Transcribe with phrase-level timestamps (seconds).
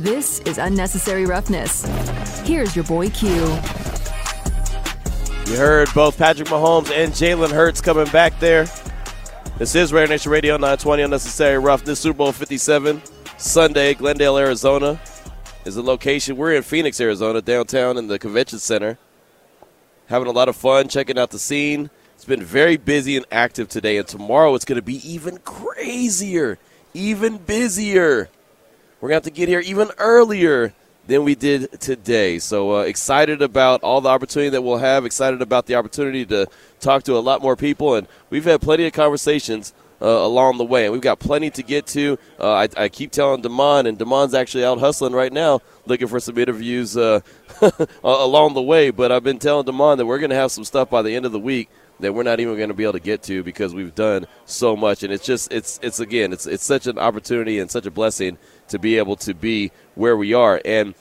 [0.00, 1.84] This is Unnecessary Roughness.
[2.46, 3.28] Here's your boy Q.
[3.28, 3.36] You
[5.58, 8.64] heard both Patrick Mahomes and Jalen Hurts coming back there.
[9.58, 13.02] This is Raider Nation Radio 920 Unnecessary Roughness Super Bowl 57.
[13.36, 14.98] Sunday, Glendale, Arizona
[15.66, 16.38] is the location.
[16.38, 18.96] We're in Phoenix, Arizona, downtown in the convention center.
[20.06, 21.90] Having a lot of fun, checking out the scene.
[22.14, 26.58] It's been very busy and active today, and tomorrow it's going to be even crazier,
[26.94, 28.30] even busier.
[29.00, 30.74] We're going to have to get here even earlier
[31.06, 32.38] than we did today.
[32.38, 36.46] So uh, excited about all the opportunity that we'll have, excited about the opportunity to
[36.80, 40.64] talk to a lot more people, and we've had plenty of conversations uh, along the
[40.64, 40.84] way.
[40.84, 42.18] And we've got plenty to get to.
[42.38, 46.20] Uh, I, I, keep telling Damon, and Damon's actually out hustling right now, looking for
[46.20, 47.20] some interviews uh,
[48.04, 48.90] along the way.
[48.90, 51.24] But I've been telling Damon that we're going to have some stuff by the end
[51.24, 53.74] of the week that we're not even going to be able to get to because
[53.74, 55.02] we've done so much.
[55.02, 58.38] And it's just, it's, it's again, it's, it's such an opportunity and such a blessing
[58.68, 60.60] to be able to be where we are.
[60.64, 60.94] And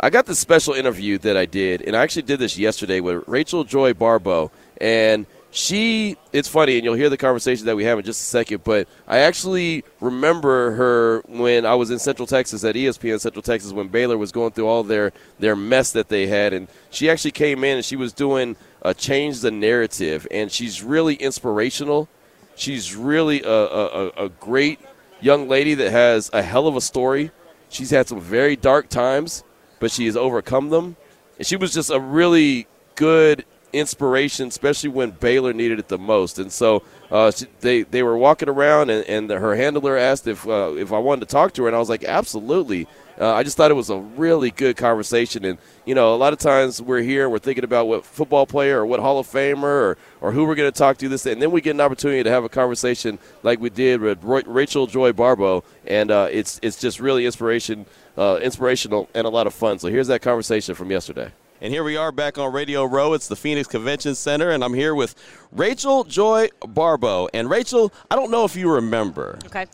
[0.00, 3.24] I got this special interview that I did, and I actually did this yesterday with
[3.26, 4.50] Rachel Joy Baribeau.
[4.80, 8.24] And she it's funny and you'll hear the conversation that we have in just a
[8.24, 13.40] second but i actually remember her when i was in central texas at espn central
[13.40, 17.08] texas when baylor was going through all their their mess that they had and she
[17.08, 22.08] actually came in and she was doing a change the narrative and she's really inspirational
[22.54, 24.78] she's really a, a, a great
[25.20, 27.30] young lady that has a hell of a story
[27.68, 29.42] she's had some very dark times
[29.80, 30.96] but she has overcome them
[31.38, 36.38] and she was just a really good inspiration, especially when Baylor needed it the most.
[36.38, 40.74] And so uh, they they were walking around, and, and her handler asked if uh,
[40.76, 42.86] if I wanted to talk to her, and I was like, absolutely.
[43.20, 46.32] Uh, I just thought it was a really good conversation, and you know, a lot
[46.32, 49.62] of times we're here, we're thinking about what football player or what Hall of Famer
[49.62, 52.22] or, or who we're going to talk to this, and then we get an opportunity
[52.22, 56.80] to have a conversation like we did with Rachel Joy Baribeau, and uh, it's it's
[56.80, 57.86] just really inspiration,
[58.18, 59.78] uh, inspirational, and a lot of fun.
[59.78, 61.32] So here's that conversation from yesterday.
[61.60, 63.14] And here we are back on Radio Row.
[63.14, 65.14] It's the Phoenix Convention Center, and I'm here with
[65.52, 67.28] Rachel Joy Baribeau.
[67.32, 69.38] And Rachel, I don't know if you remember.
[69.46, 69.66] Okay.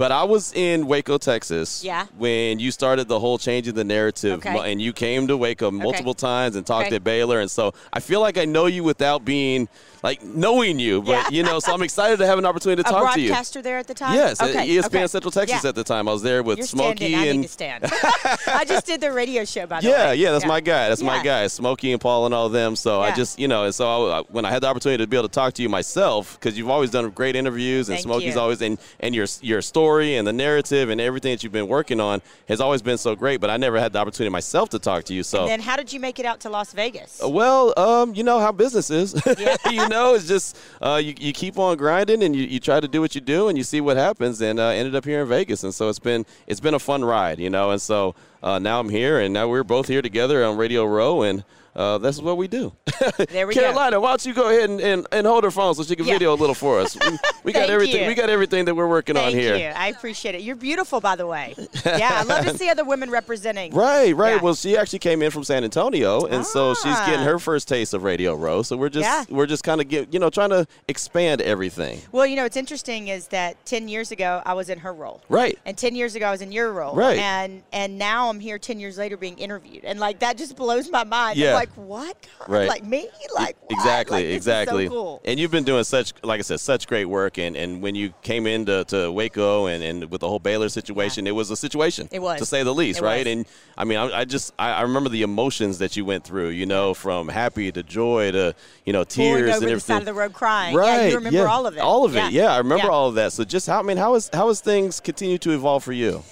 [0.00, 1.84] But I was in Waco, Texas.
[1.84, 2.06] Yeah.
[2.16, 4.72] When you started the whole changing the narrative, okay.
[4.72, 6.20] and you came to Waco multiple okay.
[6.20, 6.96] times and talked okay.
[6.96, 9.68] at Baylor, and so I feel like I know you without being
[10.02, 11.28] like knowing you, but yeah.
[11.30, 13.28] you know, so I'm excited to have an opportunity to a talk to you.
[13.28, 14.14] broadcaster there at the time.
[14.14, 14.58] Yes, okay.
[14.58, 15.06] at ESPN okay.
[15.06, 15.68] Central Texas yeah.
[15.68, 16.08] at the time.
[16.08, 17.14] I was there with You're Smokey standing.
[17.14, 17.84] and I need to stand.
[18.46, 20.16] I just did the radio show by the yeah, way.
[20.16, 20.48] Yeah, that's yeah.
[20.48, 20.88] my guy.
[20.88, 21.46] That's my guy.
[21.46, 22.76] Smokey and Paul and all of them.
[22.76, 25.16] So I just, you know, and so I, when I had the opportunity to be
[25.16, 28.34] able to talk to you myself, because you've always done great interviews, and Thank Smokey's
[28.34, 28.40] you.
[28.40, 32.00] always and and your your story and the narrative and everything that you've been working
[32.00, 33.40] on has always been so great.
[33.40, 35.22] But I never had the opportunity myself to talk to you.
[35.22, 37.20] So and then how did you make it out to Las Vegas?
[37.24, 39.20] well, um, you know how business is.
[39.38, 39.56] Yeah.
[39.70, 42.88] you know, it's just uh, you, you keep on grinding and you, you try to
[42.88, 44.40] do what you do and you see what happens.
[44.40, 47.04] And uh, ended up here in Vegas, and so it's been it's been a fun
[47.04, 47.70] ride, you know.
[47.70, 51.22] And so uh, now I'm here, and now we're both here together on Radio Row,
[51.22, 51.44] and
[51.76, 52.72] uh, is what we do.
[53.30, 53.60] There we go.
[53.62, 54.00] Carolina, go.
[54.00, 56.14] why don't you go ahead and, and, and hold her phone so she can Yeah.
[56.14, 56.96] video a little for us?
[56.96, 58.02] We, we got everything.
[58.02, 58.08] you.
[58.08, 59.56] We got everything that we're working Thank on here.
[59.56, 59.64] you.
[59.66, 60.42] I appreciate it.
[60.42, 61.54] You're beautiful, by the way.
[61.84, 63.72] Yeah, I love to see other women representing.
[63.72, 64.36] Right, right.
[64.36, 64.40] Yeah.
[64.42, 67.06] Well, she actually came in from San Antonio, and so she's Ah.
[67.06, 68.62] getting her first taste of Radio Row.
[68.62, 69.24] So we're just Yeah.
[69.34, 72.00] we're just kind of get you know trying to expand everything.
[72.12, 75.22] Well, you know, what's interesting is that 10 years ago, I was in her role.
[75.28, 75.58] Right.
[75.64, 76.94] And 10 years ago, I was in your role.
[76.94, 77.18] Right.
[77.18, 79.84] And and now I'm here 10 years later being interviewed.
[79.84, 81.38] And, like, that just blows my mind.
[81.38, 81.48] Yeah.
[81.48, 82.16] I'm like, what?
[82.48, 82.68] Right.
[82.68, 83.08] Like, me?
[83.34, 83.72] Like, what?
[83.72, 84.86] Exactly, Like, exactly.
[84.86, 85.22] so cool.
[85.24, 87.38] And you've been doing such, like I said, such great work.
[87.38, 91.26] And, and when you came into to Waco and, and with the whole Baylor situation,
[91.26, 92.08] it was a situation.
[92.10, 92.38] It was.
[92.38, 93.26] to say the least, It right?
[93.26, 93.32] was.
[93.32, 93.46] And
[93.76, 96.48] I mean, I, I just I, I remember the emotions that you went through.
[96.50, 98.54] You know, from happy to joy to
[98.84, 100.74] you know tears Pulling over and the side of the road crying.
[100.74, 100.86] Right.
[101.02, 101.44] Yeah, you remember yeah.
[101.44, 101.80] all of it.
[101.80, 102.32] All of it.
[102.32, 102.90] Yeah, I remember Yeah.
[102.92, 103.32] all of that.
[103.32, 106.22] So just how I mean, how is how has things continue to evolve for you?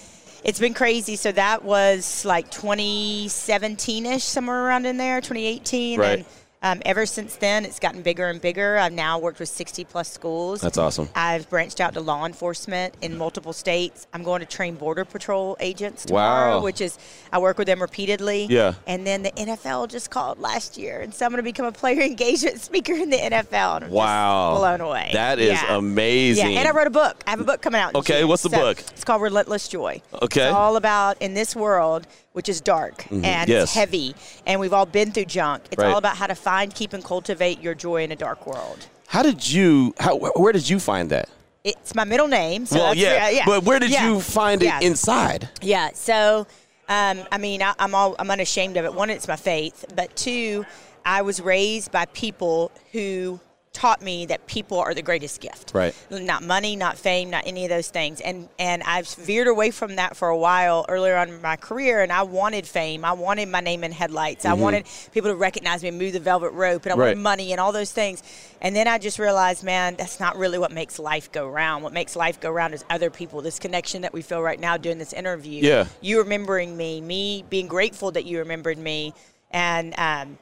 [0.43, 1.15] It's been crazy.
[1.15, 5.99] So that was like 2017-ish, somewhere around in there, 2018.
[5.99, 6.19] Right.
[6.19, 6.25] And
[6.61, 8.77] um, ever since then, it's gotten bigger and bigger.
[8.77, 10.59] I've now worked with 60 plus schools.
[10.59, 11.07] That's awesome.
[11.15, 14.07] I've branched out to law enforcement in multiple states.
[14.13, 16.63] I'm going to train border patrol agents tomorrow, Wow.
[16.63, 16.97] which is
[17.31, 18.45] I work with them repeatedly.
[18.49, 18.73] Yeah.
[18.87, 21.71] And then the NFL just called last year, and so I'm going to become a
[21.71, 23.87] player engagement speaker in the NFL.
[23.89, 24.57] Wow.
[24.57, 25.11] blown away.
[25.13, 25.77] That is Yeah.
[25.77, 26.51] amazing.
[26.51, 27.23] Yeah, and I wrote a book.
[27.25, 27.95] I have a book coming out.
[27.95, 28.27] Okay, June.
[28.27, 28.79] what's the So book?
[28.79, 30.01] It's called Relentless Joy.
[30.21, 30.47] Okay.
[30.47, 33.49] It's all about in this world, which is dark and Mm-hmm.
[33.51, 33.63] Yes.
[33.63, 34.15] it's heavy,
[34.45, 35.63] and we've all been through junk.
[35.71, 35.91] It's Right.
[35.91, 38.87] all about how to find, keep, and cultivate your joy in a dark world.
[39.07, 39.93] How did you?
[39.99, 41.29] How where did you find that?
[41.63, 42.65] It's my middle name.
[42.65, 44.07] So well, yeah, yeah, but where did yeah.
[44.07, 44.79] you find it Yeah.
[44.81, 45.49] inside?
[45.61, 45.89] Yeah.
[45.93, 46.47] So,
[46.87, 48.93] um, I mean, I, I'm all I'm unashamed of it.
[48.93, 50.65] One, it's my faith, but two,
[51.05, 53.39] I was raised by people who
[53.71, 55.71] taught me that people are the greatest gift.
[55.75, 55.93] Right.
[56.09, 58.19] Not money, not fame, not any of those things.
[58.19, 62.01] And and I've veered away from that for a while earlier on in my career
[62.01, 63.05] and I wanted fame.
[63.05, 64.43] I wanted my name in headlights.
[64.45, 66.99] I wanted people to recognize me and move the velvet rope and I Mm-hmm.
[66.99, 67.07] Right.
[67.09, 68.23] wanted money and all those things.
[68.61, 71.83] And then I just realized, man, that's not really what makes life go round.
[71.83, 73.41] What makes life go round is other people.
[73.41, 75.63] This connection that we feel right now doing this interview.
[75.63, 75.85] Yeah.
[76.01, 79.13] You remembering me, me being grateful that you remembered me.
[79.51, 80.37] And um,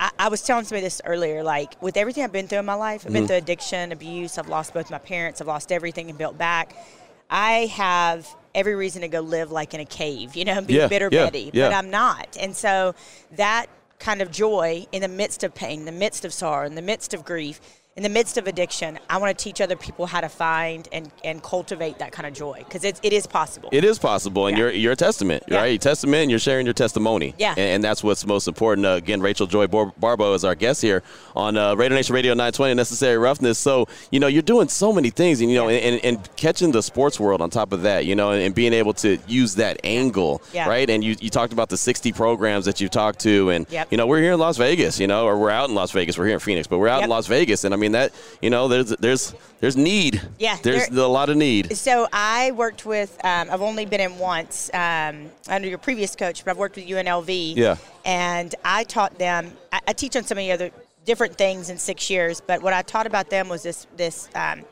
[0.00, 1.42] I, I was telling somebody this earlier.
[1.42, 3.28] Like with everything I've been through in my life, I've been mm-hmm.
[3.28, 4.38] through addiction, abuse.
[4.38, 5.40] I've lost both my parents.
[5.40, 6.74] I've lost everything and built back.
[7.30, 10.74] I have every reason to go live like in a cave, you know, and be
[10.74, 11.50] Yeah, bitter yeah, Betty.
[11.52, 11.68] yeah.
[11.68, 12.36] But I'm not.
[12.40, 12.94] And so
[13.36, 13.66] that
[13.98, 16.82] kind of joy in the midst of pain, in the midst of sorrow, in the
[16.82, 17.60] midst of grief,
[17.98, 21.10] in the midst of addiction, I want to teach other people how to find and,
[21.24, 23.68] and cultivate that kind of joy because it, it is possible.
[23.72, 24.64] It is possible, and Yeah.
[24.66, 25.56] you're you're a testament, Yeah.
[25.56, 25.66] right?
[25.66, 27.34] You're a testament, and you're sharing your testimony.
[27.38, 27.50] Yeah.
[27.50, 28.86] and, and that's what's most important.
[28.86, 31.02] Uh, again, Rachel Joy Bar- Barbo is our guest here
[31.34, 33.58] on uh, Raider Nation Radio 920 Necessary Roughness.
[33.58, 35.78] So you know you're doing so many things, and you know, Yeah.
[35.88, 38.74] and, and catching the sports world on top of that, you know, and, and being
[38.74, 40.68] able to use that angle, Yeah.
[40.68, 40.88] right?
[40.88, 43.88] And you you talked about the 60 programs that you've talked to, and Yep.
[43.90, 46.16] you know we're here in Las Vegas, you know, or we're out in Las Vegas.
[46.16, 48.12] We're here in Phoenix, but we're out in Las Vegas, and I mean that,
[48.42, 50.22] you know, there's there's there's need.
[50.38, 51.76] Yeah, there's there- a lot of need.
[51.76, 53.18] So I worked with.
[53.24, 56.86] Um, I've only been in once um, under your previous coach, but I've worked with
[56.86, 57.56] UNLV.
[57.56, 57.76] Yeah.
[58.04, 59.52] And I taught them.
[59.72, 60.70] I, I teach on so many other
[61.04, 64.28] different things in six years, but what I taught about them was this this.
[64.34, 64.64] Um,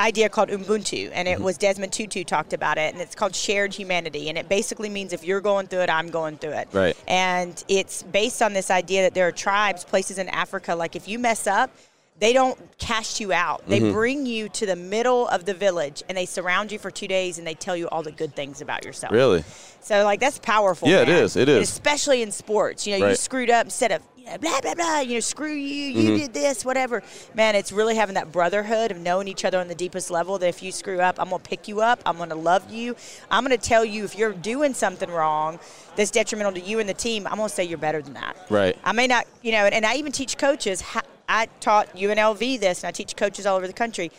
[0.00, 1.40] idea called Ubuntu, and Mm-hmm.
[1.40, 4.88] it was Desmond Tutu talked about it, and it's called shared humanity, and it basically
[4.88, 6.68] means if you're going through it, I'm going through it.
[6.72, 6.96] Right.
[7.08, 11.08] And it's based on this idea that there are tribes, places in Africa, like if
[11.08, 11.70] you mess up,
[12.20, 13.66] they don't cast you out.
[13.68, 13.92] They Mm-hmm.
[13.92, 17.38] bring you to the middle of the village and they surround you for two days
[17.38, 19.12] and they tell you all the good things about yourself.
[19.12, 19.44] Really.
[19.80, 20.88] So like that's powerful.
[20.88, 21.22] Yeah, it man.
[21.22, 22.86] is, it And especially in sports.
[22.86, 24.98] You know, you screwed up instead of you know, blah blah blah.
[25.00, 25.92] You know, screw you.
[26.00, 26.16] You Mm-hmm.
[26.18, 27.04] did this, whatever.
[27.34, 30.38] Man, it's really having that brotherhood of knowing each other on the deepest level.
[30.38, 32.02] That if you screw up, I'm gonna pick you up.
[32.04, 32.96] I'm gonna love you.
[33.30, 35.60] I'm gonna tell you if you're doing something wrong
[35.94, 37.26] that's detrimental to you and the team.
[37.28, 38.36] I'm gonna say you're better than that.
[38.50, 38.76] Right.
[38.82, 40.80] I may not, you know, and, and I even teach coaches.
[40.80, 44.10] How, I taught UNLV this, and I teach coaches all over the country.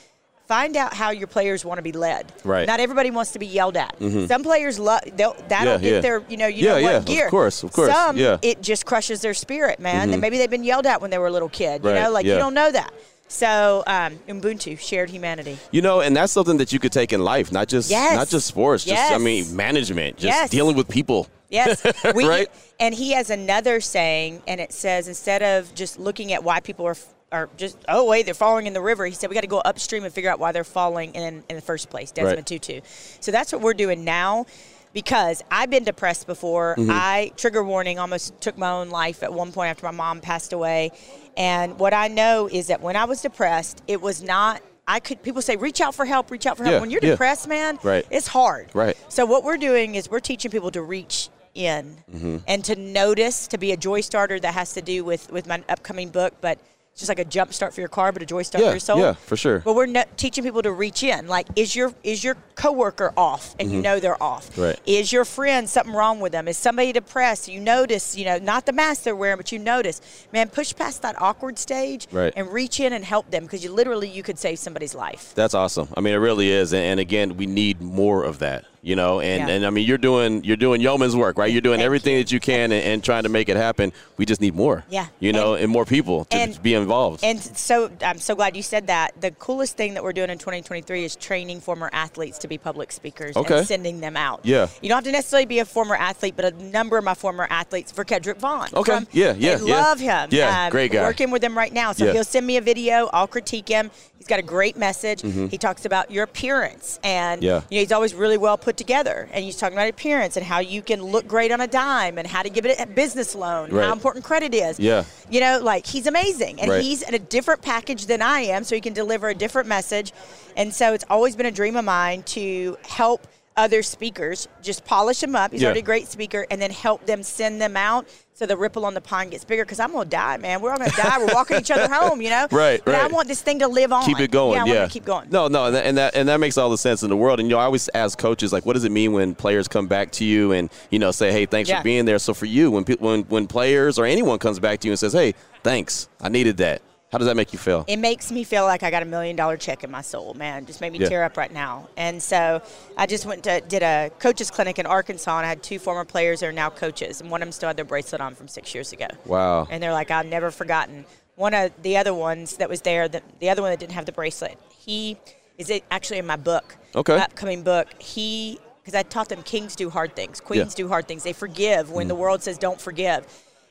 [0.47, 2.31] Find out how your players want to be led.
[2.43, 2.65] Right.
[2.65, 3.95] Not everybody wants to be yelled at.
[3.99, 5.99] Some players love that'll Yeah, get yeah.
[5.99, 8.37] their you know you Yeah, know what yeah, of course, of course, Some yeah.
[8.41, 10.11] it just crushes their spirit, man.
[10.11, 11.83] And maybe they've been yelled at when they were a little kid.
[11.83, 12.91] You know, like you don't know that.
[13.27, 15.55] So um, Ubuntu, shared humanity.
[15.69, 18.15] You know, and that's something that you could take in life, not just Yes.
[18.15, 18.83] not just sports.
[18.85, 20.49] Just I mean, management, just Yes.
[20.49, 21.27] dealing with people.
[21.49, 21.83] Yes,
[22.15, 22.47] we, Right?
[22.79, 26.85] And he has another saying, and it says instead of just looking at why people
[26.85, 26.95] are
[27.31, 29.59] are just oh wait they're falling in the river, he said we got to go
[29.59, 32.11] upstream and figure out why they're falling in in the first place.
[32.11, 32.45] Desmond Right.
[32.45, 32.81] Tutu.
[33.19, 34.45] So that's what we're doing now.
[34.91, 36.73] Because I've been depressed before.
[36.75, 36.89] Mm-hmm.
[36.91, 40.51] I trigger warning almost took my own life at one point after my mom passed
[40.51, 40.89] away.
[41.37, 45.21] And what I know is that when I was depressed, it was not I could
[45.21, 46.73] people say reach out for help, reach out for help.
[46.73, 47.11] Yeah, when you're yeah.
[47.11, 48.07] depressed, man, Right.
[48.09, 48.71] it's hard.
[48.73, 48.97] Right.
[49.07, 51.29] So what we're doing is we're teaching people to reach
[51.59, 52.37] in Mm-hmm.
[52.47, 55.61] and to notice, to be a joy starter that has to do with with my
[55.69, 56.57] upcoming book, but
[56.91, 58.73] it's just like a jump start for your car, but a joy start Yeah, for
[58.73, 58.99] your soul.
[58.99, 59.59] yeah, for sure.
[59.59, 61.27] But we're no- teaching people to reach in.
[61.27, 64.49] Like, is your is your coworker off, and you know they're off?
[64.51, 64.61] Mm-hmm.
[64.61, 64.79] Right.
[64.85, 66.47] Is your friend something wrong with them?
[66.47, 67.47] Is somebody depressed?
[67.47, 70.01] You notice, you know, not the mask they're wearing, but you notice.
[70.33, 72.33] Man, push past that awkward stage Right.
[72.35, 75.31] and reach in and help them because you literally you could save somebody's life.
[75.35, 75.87] That's awesome.
[75.95, 76.73] I mean, it really is.
[76.73, 78.65] And, and again, we need more of that.
[78.81, 79.55] You know, and, Yeah.
[79.55, 81.51] and I mean, you're doing you're doing yeoman's work, right?
[81.51, 82.23] You're doing Thank everything you.
[82.23, 83.91] that you can and, and trying to make it happen.
[84.15, 84.85] We just need more.
[84.89, 85.07] Yeah.
[85.19, 87.21] You know, And- and, more people to and- be involved.
[87.23, 89.19] And so I'm so glad you said that.
[89.19, 92.93] The coolest thing that we're doing in 2023 is training former athletes to be public
[92.93, 93.57] speakers Okay.
[93.59, 94.39] and sending them out.
[94.43, 94.67] Yeah.
[94.81, 97.47] You don't have to necessarily be a former athlete, but a number of my former
[97.49, 98.69] athletes for Kedrick Vaughn.
[98.73, 98.93] Okay.
[98.95, 99.75] From- Yeah, yeah, yeah.
[99.81, 100.29] love him.
[100.31, 101.03] Yeah, Um, great guy.
[101.03, 101.91] Working with him right now.
[101.91, 102.13] So Yeah.
[102.13, 103.09] he'll send me a video.
[103.11, 103.91] I'll critique him.
[104.19, 105.21] He's got a great message.
[105.21, 105.47] Mm-hmm.
[105.47, 107.61] He talks about your appearance, and Yeah.
[107.69, 109.29] you know he's always really well put together.
[109.31, 112.27] And he's talking about appearance and how you can look great on a dime, and
[112.27, 113.85] how to give it a business loan, Right.
[113.85, 114.77] how important credit is.
[114.77, 115.05] Yeah.
[115.29, 116.83] You know, like he's amazing, and Right.
[116.83, 120.11] he's in a different package than I am, so he can deliver a different message.
[120.57, 123.25] And so it's always been a dream of mine to help
[123.59, 125.51] other speakers just polish them up.
[125.51, 125.67] He's Yeah.
[125.67, 128.93] already a great speaker, and then help them send them out so the ripple on
[128.93, 129.65] the pond gets bigger.
[129.65, 130.61] Because I'm gonna die, man.
[130.61, 131.17] We're all gonna die.
[131.19, 132.47] We're walking each other home, you know.
[132.51, 134.03] Right, But I want this thing to live on.
[134.05, 134.55] keep it going.
[134.55, 135.27] Yeah, I Yeah, want it to keep going.
[135.29, 137.39] No, no, and that, and that and that makes all the sense in the world.
[137.39, 139.87] And you know, I always ask coaches like, what does it mean when players come
[139.87, 141.79] back to you and you know say, hey, thanks Yeah.
[141.79, 142.19] for being there.
[142.19, 144.99] So for you, when pe- when when players or anyone comes back to you and
[144.99, 146.81] says, hey, thanks, I needed that.
[147.11, 147.85] How does that make you feel?
[147.87, 150.63] it makes me feel like I got a million dollar check in my soul, man.
[150.63, 151.09] It just made me Yeah.
[151.09, 151.87] tear up right now.
[151.97, 152.61] And so
[152.97, 156.05] I just went to did a coaches clinic in Arkansas, and I had two former
[156.05, 158.47] players that are now coaches, and one of them still had their bracelet on from
[158.47, 159.07] six years ago.
[159.25, 159.67] Wow.
[159.71, 163.21] And they're like, I've never forgotten one of the other ones that was there, the,
[163.39, 165.17] the other one that didn't have the bracelet, he
[165.57, 167.17] is it actually in my book, Okay.
[167.17, 167.87] upcoming book.
[168.01, 170.83] He because I taught them kings do hard things, queens Yeah.
[170.83, 171.23] do hard things.
[171.23, 172.19] They forgive when the Mm.
[172.19, 173.25] world says don't forgive.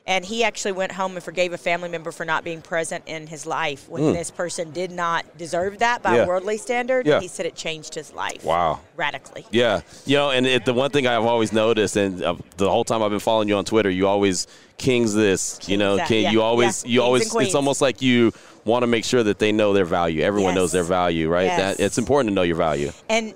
[0.09, 3.27] And he actually went home and forgave a family member for not being present in
[3.27, 6.15] his life when this person did not deserve that by Mm.
[6.15, 6.25] Yeah.
[6.25, 7.05] worldly standard.
[7.05, 7.19] Yeah.
[7.19, 8.43] He said it changed his life.
[8.43, 8.79] Wow.
[8.97, 9.45] Radically.
[9.51, 12.83] Yeah, you know, and it, the one thing I've always noticed, and uh, the whole
[12.83, 14.47] time I've been following you on Twitter, you always
[14.79, 16.23] kings this, you know, that, king.
[16.23, 17.47] yeah, You always, you kings always.
[17.47, 18.33] It's almost like you
[18.65, 20.23] want to make sure that they know their value.
[20.23, 20.55] Everyone Yes.
[20.55, 21.45] knows their value, right?
[21.45, 21.77] Yes.
[21.77, 22.91] That it's important to know your value.
[23.09, 23.35] and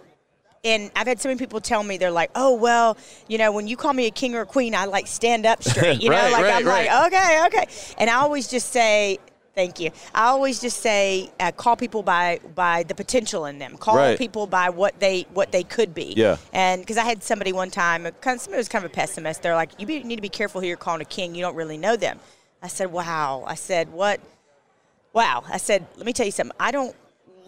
[0.63, 3.67] and I've had so many people tell me they're like, oh well, you know, when
[3.67, 6.01] you call me a king or a queen, I like stand up straight.
[6.01, 6.88] You know, Right, like right, I'm right.
[6.88, 7.93] like, okay, okay.
[7.98, 9.20] And I always just say,
[9.55, 9.91] thank you.
[10.15, 13.77] I always just say, uh, call people by by the potential in them.
[13.77, 16.13] Call people by what they what they could be.
[16.15, 16.38] Yeah.
[16.53, 19.41] And because I had somebody one time, somebody was kind of a pessimist.
[19.41, 21.36] They're like, you be, need to be careful who you're calling a king.
[21.36, 22.20] You don't really know them.
[22.62, 23.43] I said, wow.
[23.46, 24.22] I said, what?
[25.12, 25.43] Wow.
[25.51, 26.55] I said, let me tell you something.
[26.60, 26.96] I don't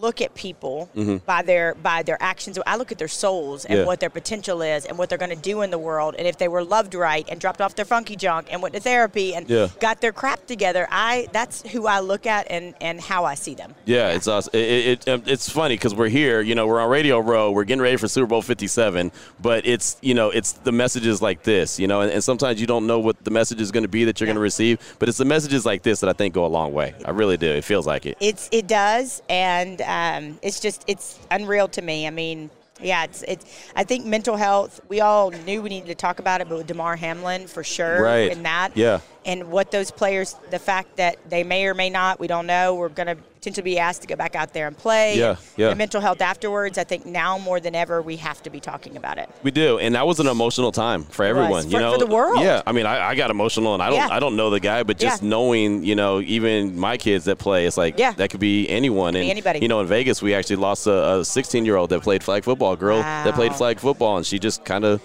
[0.01, 0.89] look at people
[1.25, 2.59] by their by their actions.
[2.65, 3.81] I look at their souls and Mm-hmm.
[3.81, 3.85] Yeah.
[3.87, 6.15] what their potential is and what they're going to do in the world.
[6.17, 8.79] And if they were loved right and dropped off their funky junk and went to
[8.79, 9.67] therapy and Yeah.
[9.81, 13.53] got their crap together, I that's who I look at and and how I see
[13.53, 13.73] them.
[13.85, 14.47] Yeah, it's us.
[14.53, 16.39] It, it, it, it's funny because we're here.
[16.41, 17.51] You know, we're on Radio Row.
[17.51, 19.11] We're getting ready for Super Bowl Fifty Seven.
[19.41, 21.79] But it's you know, it's the messages like this.
[21.79, 24.05] You know, and, and sometimes you don't know what the message is going to be
[24.05, 24.33] that you're Yeah.
[24.33, 24.79] going to receive.
[24.99, 26.93] But it's the messages like this that I think go a long way.
[27.03, 27.47] I really do.
[27.51, 28.17] It feels like it.
[28.21, 32.05] It's it does, and um, it's just it's unreal to me.
[32.05, 32.49] I mean,
[32.81, 33.45] yeah, it's it's.
[33.75, 34.81] I think mental health.
[34.89, 38.03] We all knew we needed to talk about it, but with Damar Hamlin for sure,
[38.03, 38.29] Right.
[38.31, 38.99] in that, Yeah.
[39.25, 42.75] and what those players, the fact that they may or may not, we don't know.
[42.75, 43.07] We're going
[43.53, 45.17] to be asked to go back out there and play.
[45.17, 45.69] Yeah, and yeah.
[45.69, 46.77] The mental health afterwards.
[46.77, 49.29] I think now more than ever, we have to be talking about it.
[49.43, 51.63] We do, and that was an emotional time for everyone.
[51.63, 52.39] For- you know, for the world.
[52.41, 54.07] Yeah, I mean, I, I got emotional, and I don't, Yeah.
[54.11, 55.29] I don't know the guy, but just Yeah.
[55.29, 58.11] knowing, you know, even my kids that play, it's like Yeah.
[58.13, 59.15] that could be anyone.
[59.15, 59.59] And anybody.
[59.59, 62.73] you know, in Vegas, we actually lost a 16 year old that played flag football,
[62.73, 65.01] a girl that played flag football, and she just kind of.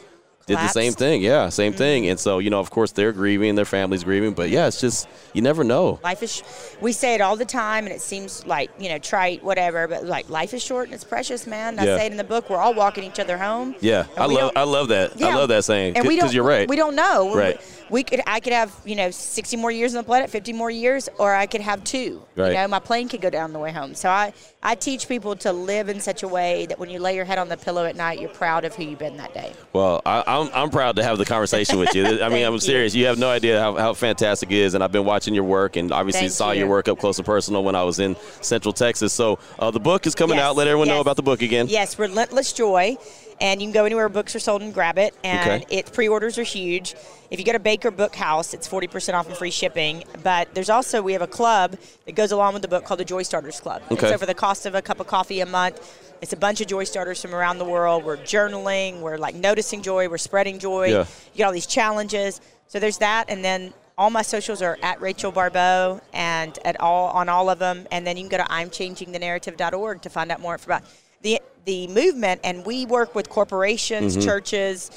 [0.50, 2.10] Did the same thing, yeah, same thing, Mm-hmm.
[2.10, 5.08] and so you know, of course, they're grieving, their family's grieving, but yeah, it's just
[5.32, 5.98] you never know.
[6.02, 6.36] Life is.
[6.36, 6.42] Sh-
[6.80, 9.86] we say it all the time, and it seems like you know trite, whatever.
[9.88, 11.78] But like life is short and it's precious, man.
[11.78, 11.96] I Yeah.
[11.98, 12.48] say it in the book.
[12.50, 13.74] We're all walking each other home.
[13.80, 16.36] Yeah, I love, I love that, Yeah, I love that saying and we because don't.
[16.36, 16.68] you're right.
[16.68, 17.34] We don't know.
[17.34, 17.60] Right.
[17.90, 18.20] We could.
[18.26, 21.34] I could have you know 60 more years on the planet, 50 more years, or
[21.34, 22.22] I could have two.
[22.36, 22.48] Right.
[22.48, 23.94] You know, my plane could go down the way home.
[23.94, 27.14] So I I teach people to live in such a way that when you lay
[27.16, 29.52] your head on the pillow at night, you're proud of who you've been that day.
[29.72, 32.04] Well, I, I'm, I'm proud to have the conversation with you.
[32.22, 32.94] I mean, I'm serious.
[32.94, 35.76] You have no idea how, how fantastic it is, and I've been watching your work,
[35.76, 36.60] and obviously Thank saw you.
[36.60, 39.12] your work up close and personal when I was in Central Texas.
[39.12, 40.56] So uh, the book is coming Yes, out.
[40.56, 41.66] Let everyone know about the book again.
[41.68, 42.96] Yes, Relentless Joy.
[43.42, 45.14] And you can go anywhere books are sold and grab it.
[45.24, 45.76] And Okay.
[45.78, 46.94] it pre-orders are huge.
[47.30, 50.04] If you go to Baker Book House, it's 40% off and free shipping.
[50.22, 53.04] But there's also, we have a club that goes along with the book called the
[53.06, 53.80] Joy Starters Club.
[53.88, 54.10] And Okay.
[54.10, 55.80] so for the cost of a cup of coffee a month,
[56.22, 58.04] it's a bunch of joy starters from around the world.
[58.04, 60.88] We're journaling, we're like noticing joy, we're spreading joy.
[60.88, 60.98] Yeah.
[61.32, 62.40] You get all these challenges.
[62.66, 63.30] So there's that.
[63.30, 67.58] And then all my socials are at Rachel Baribeau and at all on all of
[67.58, 67.86] them.
[67.90, 70.82] And then you can go to I'mChangingTheNarrative.org to find out more about
[71.22, 72.40] the the movement.
[72.44, 74.26] And we work with corporations, Mm-hmm.
[74.26, 74.90] churches,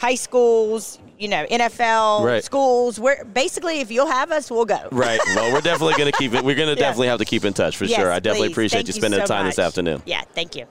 [0.00, 2.42] high schools, you know, NFL, Right.
[2.42, 2.98] schools.
[2.98, 4.88] Where basically, if you'll have us, we'll go.
[4.90, 5.20] Right.
[5.36, 6.42] Well, we're definitely going to keep it.
[6.42, 6.86] We're going to Yeah.
[6.88, 8.10] definitely have to keep in touch for Yes, sure.
[8.10, 8.52] I definitely please.
[8.54, 10.02] appreciate Thank you spending so the time this afternoon.
[10.06, 10.64] Yeah, thank you.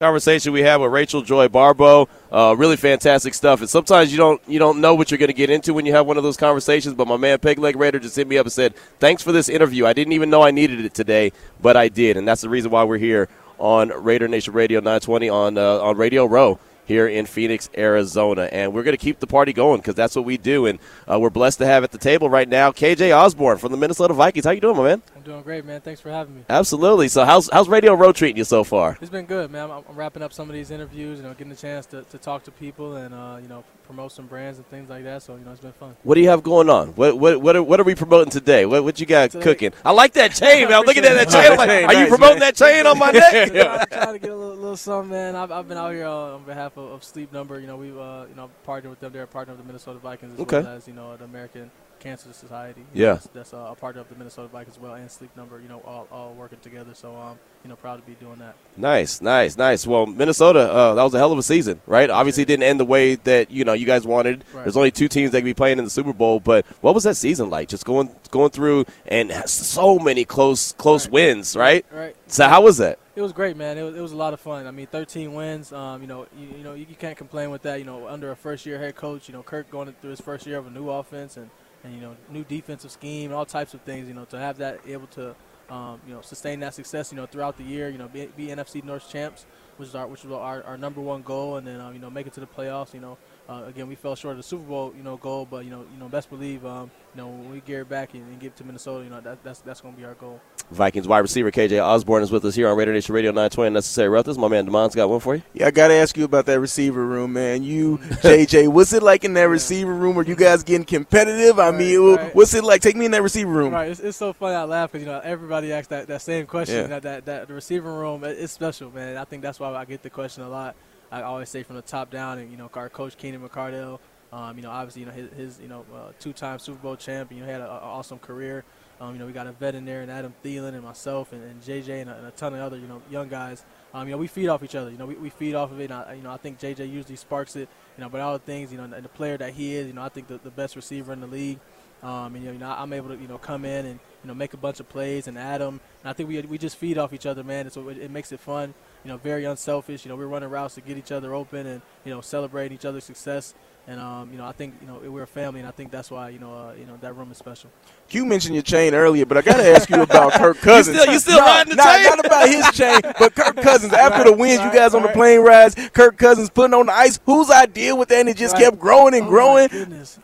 [0.00, 2.08] conversation we had with Rachel Joy Barbo.
[2.30, 3.60] Uh, really fantastic stuff.
[3.60, 5.92] And sometimes you don't you don't know what you're going to get into when you
[5.94, 6.94] have one of those conversations.
[6.94, 9.48] But my man Peg Leg Raider just hit me up and said, "Thanks for this
[9.48, 9.86] interview.
[9.86, 12.70] I didn't even know I needed it today, but I did, and that's the reason
[12.70, 17.24] why we're here on Raider Nation Radio 920 on uh, on Radio Row." Here in
[17.24, 20.66] Phoenix, Arizona, and we're going to keep the party going because that's what we do,
[20.66, 20.78] and
[21.10, 24.12] uh, we're blessed to have at the table right now KJ Osborn from the Minnesota
[24.12, 24.44] Vikings.
[24.44, 25.02] How you doing, my man?
[25.24, 25.80] I'm doing great, man.
[25.80, 26.42] Thanks for having me.
[26.50, 27.08] Absolutely.
[27.08, 28.98] So, how's how's Radio Row treating you so far?
[29.00, 29.70] It's been good, man.
[29.70, 32.18] I'm, I'm wrapping up some of these interviews, you know, getting a chance to, to
[32.18, 35.22] talk to people and, uh, you know, promote some brands and things like that.
[35.22, 35.96] So, you know, it's been fun.
[36.02, 36.88] What do you have going on?
[36.88, 38.66] What what what are, what are we promoting today?
[38.66, 39.72] What what you got Today- cooking?
[39.82, 40.74] I like that chain, man.
[40.80, 41.52] I'm looking at that chain.
[41.52, 41.86] I'm like, Appreciate it.
[41.86, 43.52] are you Nice, promoting that chain on my neck?
[43.54, 43.78] yeah.
[43.80, 45.36] I'm trying to get a little, little something, man.
[45.36, 47.58] I've, I've been out here uh, on behalf of, of Sleep Number.
[47.60, 49.10] You know, we've, uh, you know, partnered with them.
[49.14, 50.60] They're a partner of the Minnesota Vikings as Okay.
[50.60, 51.70] well as, you know, the American
[52.04, 52.82] Cancer Society.
[52.94, 53.06] You Yeah.
[53.08, 55.58] know, That's, that's uh, a part of the Minnesota Vikings as well and Sleep Number,
[55.60, 56.90] you know, all, all working together.
[56.94, 58.54] So, um, you know, proud to be doing that.
[58.76, 59.86] Nice, nice, nice.
[59.86, 62.10] Well, Minnesota, uh, that was a hell of a season, right?
[62.10, 64.44] Obviously, it didn't end the way that you know you guys wanted.
[64.52, 64.64] Right.
[64.64, 67.04] There's only two teams that could be playing in the Super Bowl, but what was
[67.04, 67.68] that season like?
[67.68, 71.12] Just going going through and so many close close Right.
[71.12, 71.86] wins, right?
[71.90, 72.14] Right.
[72.26, 72.98] So how was that?
[73.16, 73.78] It was great, man.
[73.78, 74.66] It was, it was a lot of fun.
[74.66, 75.72] I mean, 13 wins.
[75.72, 77.78] Um, you know, you, you know, you, you can't complain with that.
[77.78, 80.58] You know, under a first-year head coach, you know, Kirk going through his first year
[80.58, 81.48] of a new offense, and
[81.84, 84.08] and you know new defensive scheme, and all types of things.
[84.08, 85.34] You know to have that able to
[85.70, 87.12] um, you know sustain that success.
[87.12, 87.88] You know throughout the year.
[87.90, 91.00] You know be, be NFC North champs, which is our which is our, our number
[91.00, 92.94] one goal, and then um, you know make it to the playoffs.
[92.94, 93.18] You know.
[93.46, 95.84] Uh, again, we fell short of the Super Bowl, you know, goal, but you know,
[95.92, 98.64] you know, best believe, um, you know, when we gear back and, and get to
[98.64, 100.40] Minnesota, you know, that, that's that's going to be our goal.
[100.70, 104.08] Vikings wide receiver KJ Osborn is with us here on Raider Nation Radio 920 Necessary
[104.08, 104.38] Roughness.
[104.38, 105.42] My man Damon's got one for you.
[105.52, 107.62] Yeah, I got to ask you about that receiver room, man.
[107.62, 110.18] You, JJ, what's it like in that receiver room?
[110.18, 111.58] Are you guys getting competitive?
[111.58, 112.34] I Right, mean, right.
[112.34, 112.80] what's it like?
[112.80, 113.74] Take me in that receiver room.
[113.74, 114.54] Right, it's, it's so funny.
[114.54, 116.76] I laugh because you know everybody asks that, that same question.
[116.76, 116.86] Yeah.
[116.86, 119.18] That, that that the receiver room it- it's special, man.
[119.18, 120.74] I think that's why I get the question a lot.
[121.14, 124.00] I always say from the top down, and you know, our coach Keenan McCardell.
[124.32, 127.30] Um, you know, obviously, you know his, his you know uh, two-time Super Bowl champ.
[127.30, 128.64] You know, had an awesome career.
[129.00, 131.42] Um, you know, we got a vet in there, and Adam Thielen, and myself, and,
[131.42, 133.64] and JJ, and a, and a ton of other you know young guys.
[133.92, 134.90] Um, you know, we feed off each other.
[134.90, 135.84] You know, we, we feed off of it.
[135.84, 137.68] And I, you know, I think JJ usually sparks it.
[137.96, 139.92] You know, but all the things, you know, and the player that he is, you
[139.92, 141.60] know, I think the, the best receiver in the league.
[142.02, 144.52] Um, and you know, I'm able to you know come in and you know make
[144.52, 145.80] a bunch of plays and add them.
[146.02, 147.70] And I think we we just feed off each other, man.
[147.70, 148.74] So it makes it fun.
[149.04, 150.04] You know, very unselfish.
[150.04, 152.84] You know, we're running routes to get each other open and you know celebrate each
[152.86, 153.54] other's success.
[153.86, 156.10] And um, you know, I think you know we're a family, and I think that's
[156.10, 157.68] why you know uh, you know that room is special.
[158.08, 160.98] You mentioned your chain earlier, but I got to ask you about Kirk Cousins.
[160.98, 162.04] still- you still Nah, riding the nah, chain?
[162.04, 163.92] Not about his chain, but Kirk Cousins.
[164.06, 166.92] After the wins, you right, guys on the plane rides, Kirk Cousins putting on the
[166.92, 167.20] ice.
[167.26, 168.20] Whose idea with that?
[168.20, 168.62] And it just Right.
[168.64, 169.68] kept growing and Oh, growing.
[169.70, 170.18] My goodness,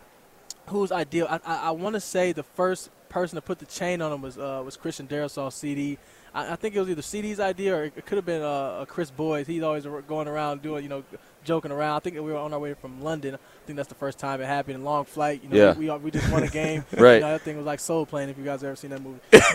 [0.68, 1.26] who's ideal?
[1.28, 4.22] I I, I want to say the first person to put the chain on him
[4.22, 5.98] was uh, was Christian Darrisaw, CD.
[6.34, 9.10] I, I think it was either CD's idea or it could have been uh, Kris
[9.10, 9.46] Boyd.
[9.46, 11.04] He's always going around doing you know
[11.42, 11.96] joking around.
[11.96, 13.34] I think we were on our way from London.
[13.34, 14.84] I think that's the first time it happened.
[14.84, 15.42] Long flight.
[15.42, 15.72] You know, Yeah.
[15.74, 16.84] we, we, we just won a game.
[16.98, 17.14] Right.
[17.14, 18.28] You know, that thing was like Soul Plane.
[18.28, 19.54] If you guys ever seen that movie, but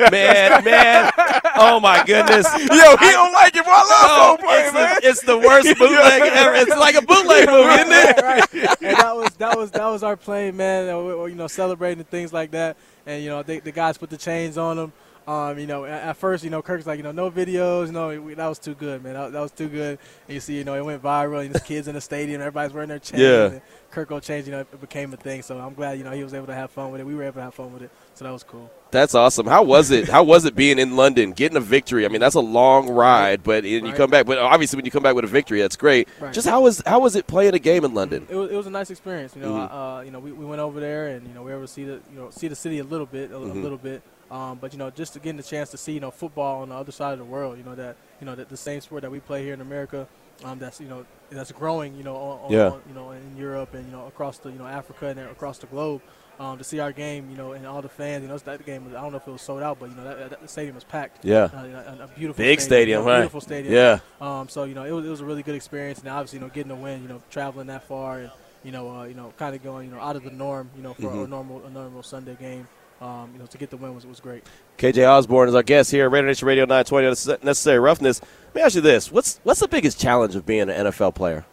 [0.00, 1.10] uh, Man, man.
[1.56, 2.46] Oh, my goodness.
[2.58, 3.72] Yo, he don't like it, bro.
[3.74, 4.98] I love Soul Plane, it's, man.
[5.02, 6.54] the, it's the worst bootleg ever.
[6.54, 8.22] It's like a bootleg movie, isn't it?
[8.22, 8.82] right, right.
[8.82, 10.86] And that was that was that was our plane, man.
[11.04, 12.76] We you know, celebrating and things like that.
[13.04, 14.92] And you know, they, the guys put the chains on them.
[15.26, 17.90] Um, you know, at, at first, you know, Kirk's like, you know, no videos.
[17.90, 19.14] No, we, that was too good, man.
[19.14, 19.98] That, that was too good.
[20.28, 21.44] And you see, you know, it went viral.
[21.44, 22.40] And there's kids in the stadium.
[22.40, 23.20] Everybody's wearing their chains.
[23.22, 23.58] Yeah.
[23.90, 24.46] Kirk will change.
[24.46, 25.42] You know, it became a thing.
[25.42, 27.04] So I'm glad, you know, he was able to have fun with it.
[27.04, 27.90] We were able to have fun with it.
[28.14, 28.70] So that was cool.
[28.92, 29.46] That's awesome.
[29.46, 30.08] How was it?
[30.08, 32.04] How was it being in London, getting a victory?
[32.06, 34.26] I mean, that's a long ride, but and you come back.
[34.26, 36.08] But obviously, when you come back with a victory, that's great.
[36.20, 36.32] Right.
[36.32, 38.26] Just how was how was it playing a game in London?
[38.30, 39.34] It was, it was a nice experience.
[39.34, 39.98] You know, Mhm.
[39.98, 41.72] uh, you know, we, we went over there and you know we were able to
[41.72, 43.62] see the you know see the city a little bit, a, a Mhm.
[43.62, 44.02] little bit.
[44.30, 46.70] Um, but you know, just to getting the chance to see you know football on
[46.70, 47.58] the other side of the world.
[47.58, 50.06] You know that you know that the same sport that we play here in America.
[50.44, 51.96] Um, that's you know that's growing.
[51.96, 52.70] You know, on, Yeah.
[52.70, 55.58] on- you know in Europe and you know across the you know Africa and across
[55.58, 56.02] the globe.
[56.38, 58.84] Um, to see our game, you know, and all the fans, you know, that game
[58.84, 60.46] was, I don't know if it was sold out, but, you know, that, that, the
[60.48, 61.24] stadium was packed.
[61.24, 61.44] Yeah.
[61.44, 63.20] Uh, a, a beautiful Big stadium, you know, right?
[63.20, 63.72] Beautiful stadium.
[63.72, 64.00] Yeah.
[64.20, 66.44] Um, so you know, it was, it was a really good experience, and obviously, you
[66.44, 68.30] know, getting a win, you know, traveling that far, and
[68.64, 70.82] you know, uh, you know, kind of going, you know, out of the norm, you
[70.82, 71.28] know, for a Mhm.
[71.30, 72.68] normal a normal Sunday game,
[73.00, 74.44] um, you know, to get the win was was great.
[74.78, 78.20] KJ Osborn is our guest here, Raider Nation Radio 920 on Necessary Roughness.
[78.48, 81.44] Let me ask you this: What's what's the biggest challenge of being an NFL player?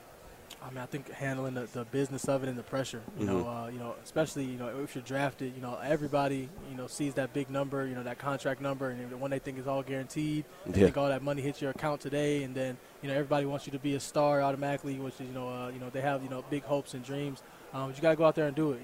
[0.62, 3.48] I mean, I think handling the, the business of it and the pressure, you know,
[3.48, 7.14] uh, you know, especially you know if you're drafted, you know, everybody you know sees
[7.16, 10.46] that big number, you know, that contract number, and when they think it's all guaranteed,
[10.66, 10.86] they Yeah.
[10.86, 13.72] think all that money hits your account today, and then you know everybody wants you
[13.74, 16.30] to be a star automatically, which is you know, uh, you know, they have you
[16.30, 18.72] know big hopes and dreams, um, but you got to go out there and do
[18.72, 18.80] it.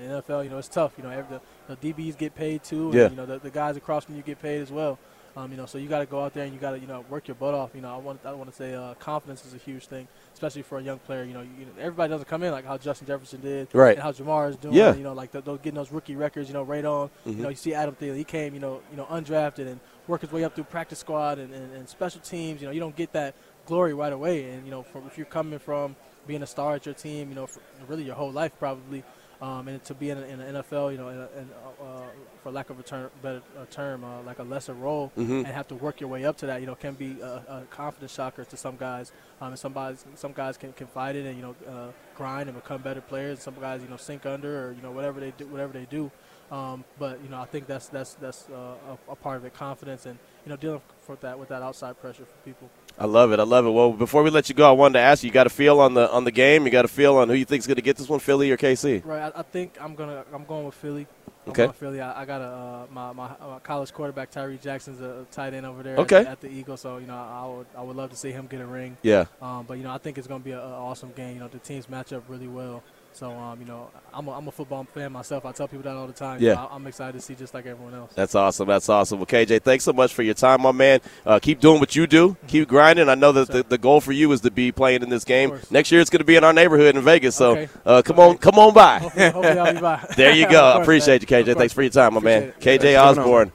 [0.00, 0.92] In the NFL, you know, it's tough.
[0.98, 3.10] You know, every, the, the DBs get paid too, and Yeah.
[3.10, 4.98] you know the, the guys across from you get paid as well.
[5.36, 6.88] Um, you know, so you got to go out there and you got to you
[6.88, 7.70] know work your butt off.
[7.76, 10.62] You know, I want I want to say uh, confidence is a huge thing, especially
[10.62, 11.22] for a young player.
[11.22, 13.94] You know, you, you know, everybody doesn't come in like how Justin Jefferson did, Right.
[13.94, 14.74] And how Ja'Marr is doing.
[14.74, 14.96] Yeah.
[14.96, 16.48] You know, like th- those getting those rookie records.
[16.48, 17.08] You know, right on.
[17.24, 17.36] Mhm.
[17.36, 18.16] You know, you see Adam Thielen.
[18.16, 19.78] He came, you know, you know, undrafted and
[20.08, 22.60] worked his way up through practice squad and, and, and special teams.
[22.60, 24.50] You know, you don't get that glory right away.
[24.50, 25.94] And you know, from, if you're coming from
[26.26, 27.46] being a star at your team, you know,
[27.86, 29.04] really your whole life probably.
[29.44, 31.50] Um, and to be in, in the NFL, you know, in, a, in
[31.82, 32.00] uh,
[32.42, 35.38] for lack of a term, better a term, uh, like a lesser role, Mhm.
[35.44, 37.62] and have to work your way up to that, you know, can be a, a
[37.68, 39.12] confidence shocker to some guys.
[39.42, 42.48] Um, and some guys, some guys can, can fight it and you know uh, grind
[42.48, 43.42] and become better players.
[43.42, 46.10] Some guys, you know, sink under or you know whatever they do, whatever they do.
[46.50, 49.52] Um, but you know, I think that's that's that's uh, a, a part of it,
[49.52, 52.70] confidence and you know dealing with that with that outside pressure for people.
[52.98, 53.40] I love it.
[53.40, 53.70] I love it.
[53.70, 55.80] Well, before we let you go, I wanted to ask you: You got a feel
[55.80, 56.64] on the on the game?
[56.64, 58.56] You got a feel on who you think's going to get this one, Philly or
[58.56, 59.04] KC?
[59.04, 59.32] Right.
[59.34, 61.06] I, I think I'm gonna I'm going with Philly.
[61.46, 61.66] I'm Okay.
[61.66, 62.00] with Philly.
[62.00, 65.66] I, I got a uh, my, my my college quarterback Tyree Jackson's a tight end
[65.66, 65.96] over there.
[65.98, 66.20] Okay.
[66.20, 68.46] At, at the Eagles, so you know I would I would love to see him
[68.46, 68.96] get a ring.
[69.02, 69.24] Yeah.
[69.42, 71.34] Um, but you know I think it's going to be an awesome game.
[71.34, 72.82] You know the teams match up really well.
[73.14, 75.46] So, um, you know, I'm a, I'm a football fan myself.
[75.46, 76.42] I tell people that all the time.
[76.42, 76.54] Yeah.
[76.54, 78.12] You I- I'm excited to see just like everyone else.
[78.12, 78.66] That's awesome.
[78.66, 79.20] That's awesome.
[79.20, 80.98] Well, KJ, thanks so much for your time, my man.
[81.24, 82.36] Uh, keep doing what you do.
[82.48, 83.08] Keep grinding.
[83.08, 85.60] I know that the, the goal for you is to be playing in this game.
[85.70, 87.36] Next year, it's going to be in our neighborhood in Vegas.
[87.36, 87.68] So Okay.
[87.86, 88.98] uh, come on, come on by.
[88.98, 90.06] Hopefully, hopefully I'll be by.
[90.16, 90.64] There you go.
[90.64, 91.44] I appreciate you, man.
[91.44, 91.56] KJ.
[91.56, 92.42] Thanks for your time, my man.
[92.42, 92.60] It.
[92.60, 93.52] KJ Thanks Osborn,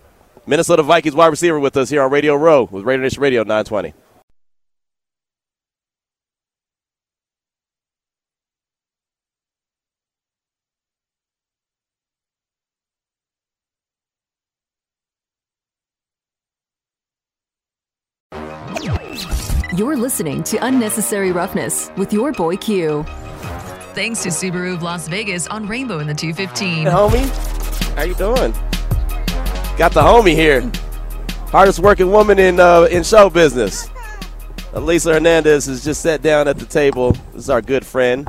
[0.48, 3.94] Minnesota Vikings wide receiver with us here on Radio Row with Raider Nation Radio 920.
[20.10, 23.04] Listening to Unnecessary Roughness with your boy Q.
[23.94, 26.78] Thanks to Subaru of Las Vegas on Rainbow in the 215.
[26.78, 27.96] Hey, homie.
[27.96, 28.52] How you doing?
[29.78, 30.68] Got the homie here.
[31.52, 33.88] Hardest working woman in uh, in show business.
[34.74, 37.12] Elisa Hernandez has just sat down at the table.
[37.34, 38.28] This is our good friend.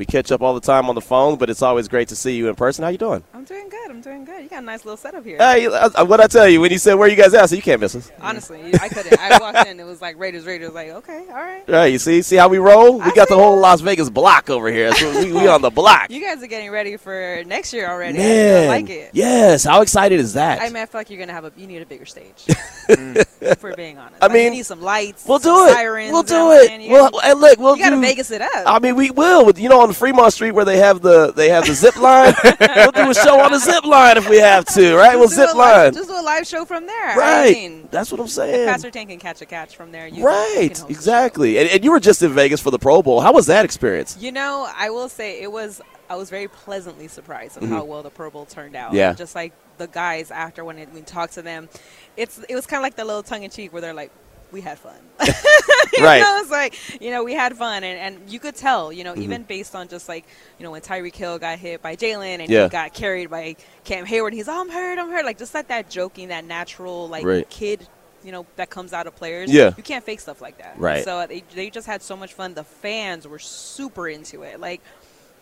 [0.00, 2.34] We catch up all the time on the phone, but it's always great to see
[2.34, 2.82] you in person.
[2.84, 3.22] How you doing?
[3.34, 3.90] I'm doing good.
[3.90, 4.42] I'm doing good.
[4.42, 5.36] You got a nice little setup here.
[5.36, 7.42] Hey, what I tell you when you said where you guys at?
[7.42, 8.10] I said you can't miss us.
[8.22, 9.20] Honestly, I couldn't.
[9.20, 9.78] I walked in.
[9.78, 10.72] It was like Raiders, Raiders.
[10.72, 11.68] Like, okay, all right.
[11.68, 12.94] Right, you see, see how we roll?
[12.96, 13.58] We I got the whole.
[13.58, 14.90] Las Vegas block over here.
[14.94, 16.10] So we, we on the block.
[16.10, 18.16] You guys are getting ready for next year already.
[18.16, 19.10] I Man, like it.
[19.12, 19.64] yes.
[19.64, 20.62] How excited is that?
[20.62, 21.52] I mean, I feel like you're gonna have a.
[21.58, 22.46] You need a bigger stage.
[23.58, 24.22] for being honest.
[24.22, 25.26] I Like, mean, you need some lights.
[25.26, 25.72] we'll do it.
[25.74, 26.90] Sirens, we'll do it.
[26.90, 28.00] Well, gotta, look, we'll you gotta do.
[28.02, 28.50] Vegas it up.
[28.66, 29.50] I mean, we will.
[29.58, 32.34] You know, on the Fremont Street where they have the they have the zip line.
[32.60, 34.96] we'll do a show on the zip line if we have to.
[34.96, 35.16] Right?
[35.16, 35.94] We'll zip a live- line.
[35.94, 37.16] Just do a live show from there.
[37.16, 37.50] Right.
[37.50, 38.66] I mean, That's what I'm saying.
[38.68, 40.06] Pastor Tank can catch a catch from there.
[40.06, 40.74] You right.
[40.74, 40.90] can.
[40.90, 41.58] Exactly.
[41.58, 43.20] And, and you were just in Vegas for the Pro Bowl.
[43.20, 44.16] How was that experience?
[44.18, 45.80] You know, I will say it was.
[46.08, 48.88] I was very pleasantly surprised of how well the Pro Bowl turned out.
[48.88, 48.96] Mm-hmm.
[48.96, 49.12] Yeah.
[49.12, 51.68] Just like the guys after when it, we talked to them,
[52.16, 54.10] it's it was kind of like the little tongue in cheek where they're like,
[54.52, 54.96] "We had fun."
[55.96, 56.20] you Right.
[56.20, 58.92] know, it's like you know we had fun, and, and you could tell.
[58.92, 59.22] You know, Mm-hmm.
[59.22, 60.24] even based on just like
[60.58, 62.64] you know when Tyreek Hill got hit by Jalen and Yeah.
[62.64, 65.24] he got carried by Cam Heyward, he's oh, I'm hurt, I'm hurt.
[65.24, 67.48] Like just like that joking, that natural like Right.
[67.50, 67.86] kid.
[68.22, 69.50] You know that comes out of players.
[69.50, 69.72] Yeah.
[69.78, 70.74] you can't fake stuff like that.
[70.78, 71.02] Right.
[71.04, 72.52] So they, they just had so much fun.
[72.52, 74.60] The fans were super into it.
[74.60, 74.82] Like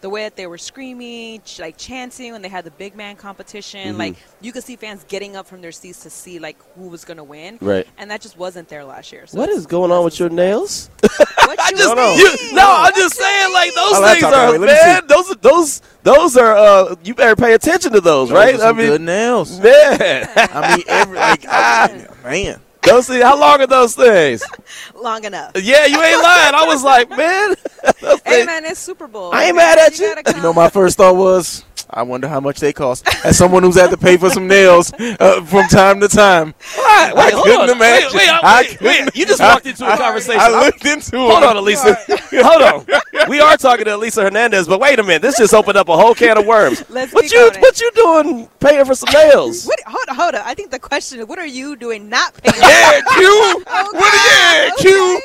[0.01, 3.17] the way that they were screaming, ch- like chanting when they had the big man
[3.17, 3.89] competition.
[3.91, 3.99] Mm-hmm.
[3.99, 7.05] Like you could see fans getting up from their seats to see like who was
[7.05, 7.59] going to win.
[7.61, 7.87] Right.
[7.99, 9.27] And that just wasn't there last year.
[9.27, 10.89] So What it's is going on with your nails?
[11.03, 11.13] What
[11.61, 12.19] I you just mean?
[12.19, 15.07] you, no, I'm just saying like those Oh, things are wait, let me man.
[15.09, 18.53] Those are those those are uh you better pay attention to those, right?
[18.53, 19.59] Those are some good nails.
[19.61, 22.61] man, I mean, every like, I- man.
[22.89, 24.43] Those things, how long are those things?
[24.95, 25.53] Long enough.
[25.55, 26.55] Yeah, you ain't lying.
[26.55, 27.55] I was like, man,
[28.01, 29.33] those Hey things- man, it's Super Bowl.
[29.33, 29.77] I ain't man.
[29.77, 30.15] mad at you.
[30.15, 33.07] gotta You know, my first thought was, I wonder how much they cost.
[33.25, 37.17] As someone who's had to pay for some nails uh, from time to time, What?
[37.17, 37.71] Wait, I couldn't on.
[37.71, 38.09] imagine.
[38.13, 39.17] Wait, wait, I I- wait, couldn't- wait.
[39.17, 40.41] You just walked into a I- conversation.
[40.41, 41.19] I I'm- looked into it.
[41.19, 41.99] Hold on, Elisa.
[42.33, 43.29] Hold on.
[43.29, 45.23] We are talking to Elisa Hernandez, but wait a minute.
[45.23, 46.85] This just opened up a whole can of worms.
[46.91, 49.67] Let's what you on what you doing paying for some nails?
[49.67, 50.43] What, hold on, hold on.
[50.45, 52.55] I think the question is, what are you doing not paying?
[52.63, 53.65] Yeah, Q.
[53.67, 54.15] Okay, What?
[54.31, 55.21] Yeah, Q.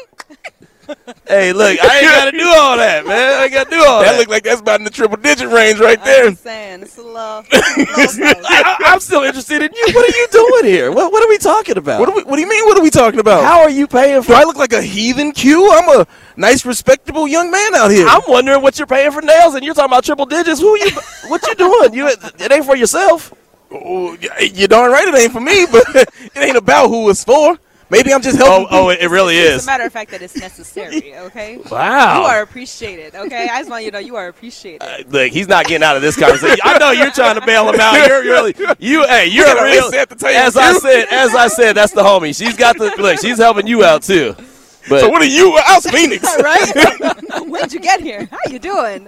[1.27, 3.33] Hey, look, I ain't got to do all that, man.
[3.39, 4.11] I ain't got to do all that.
[4.11, 6.35] That looked like that's about in the triple digit range right I'm there.
[6.35, 7.43] saying, it's a little.
[7.51, 9.85] little I, I, I'm still interested in you.
[9.93, 10.91] What are you doing here?
[10.91, 11.99] What, what are we talking about?
[11.99, 12.65] What do, we, what do you mean?
[12.65, 13.43] What are we talking about?
[13.43, 14.29] How are you paying for?
[14.29, 14.33] do?
[14.33, 15.71] I look like a heathen Q?
[15.71, 18.05] I'm a nice, respectable young man out here.
[18.07, 20.59] I'm wondering what you're paying for nails, and you're talking about triple digits.
[20.59, 20.91] Who you?
[21.27, 21.93] What you doing?
[21.93, 22.07] You?
[22.09, 23.33] It ain't for yourself.
[23.71, 27.57] Oh, you're darn right it ain't for me, but it ain't about who it's for.
[27.89, 28.67] Maybe I'm just helping.
[28.71, 29.63] Oh, oh, it, it really It's is.
[29.63, 31.57] a matter of fact that it's necessary, okay?
[31.69, 32.19] Wow.
[32.21, 33.47] You are appreciated, okay?
[33.51, 34.81] I just want you to know you are appreciated.
[34.81, 36.59] Uh, look, he's not getting out of this conversation.
[36.63, 37.95] I know you're trying to bail him out.
[38.07, 39.85] You're really, you, hey, you're a real.
[39.85, 42.35] reset the tape, As I said, as I said, that's the homie.
[42.35, 43.19] She's got the look.
[43.19, 44.35] She's helping you out too.
[44.89, 45.57] But so what are you?
[45.63, 46.23] How's Phoenix?
[46.41, 47.19] right?
[47.47, 48.27] When'd you get here?
[48.29, 49.03] How you doing?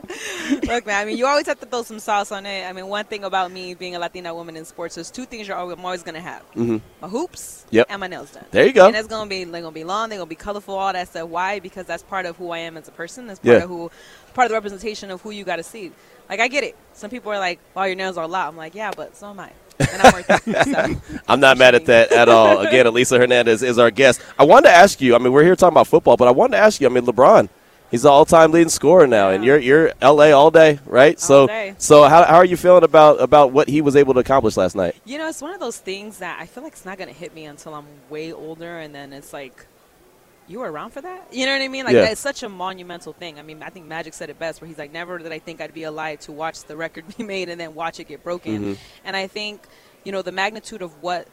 [0.64, 1.02] Look, man.
[1.02, 2.66] I mean, you always have to throw some sauce on it.
[2.66, 5.48] I mean, one thing about me being a Latina woman in sports, there's two things
[5.48, 7.76] you're always, I'm always gonna have: my hoops Mm-hmm.
[7.78, 7.88] Yep.
[7.90, 8.46] and my nails done.
[8.52, 8.88] There you go.
[8.88, 11.28] And it's gonna be they're gonna be long, they're gonna be colorful, all that stuff.
[11.28, 11.60] Why?
[11.60, 13.26] Because that's part of who I am as a person.
[13.28, 13.64] That's part Yeah.
[13.64, 13.90] of who,
[14.34, 15.92] part of the representation of who you got to see.
[16.30, 16.76] Like I get it.
[16.94, 19.30] Some people are like, "Oh, your nails are a lot." I'm like, "Yeah, but so
[19.30, 21.02] am I." And I'm worth it.
[21.08, 21.20] So.
[21.28, 22.60] I'm not mad at that at all.
[22.60, 24.22] Again, Elisa Hernandez is our guest.
[24.38, 25.16] I wanted to ask you.
[25.16, 26.88] I mean, we're here talking about football, but I wanted to ask you.
[26.88, 27.50] I mean, LeBron,
[27.92, 31.20] he's the all-time leading scorer now, and you're you're LA all day, right?
[31.20, 31.76] so day.
[31.78, 34.76] so how, how are you feeling about about what he was able to accomplish last
[34.76, 34.96] night?
[35.06, 37.16] You know, it's one of those things that I feel like it's not going to
[37.16, 39.66] hit me until I'm way older, and then it's like,
[40.48, 41.28] you were around for that?
[41.34, 41.86] You know what I mean?
[41.86, 42.06] Like, Yeah.
[42.10, 43.40] it's such a monumental thing.
[43.40, 45.60] I mean, I think Magic said it best, where he's like, never did I think
[45.62, 48.60] I'd be alive to watch the record be made and then watch it get broken.
[48.60, 48.74] Mm-hmm.
[49.04, 49.62] And I think,
[50.04, 51.28] you know, the magnitude of what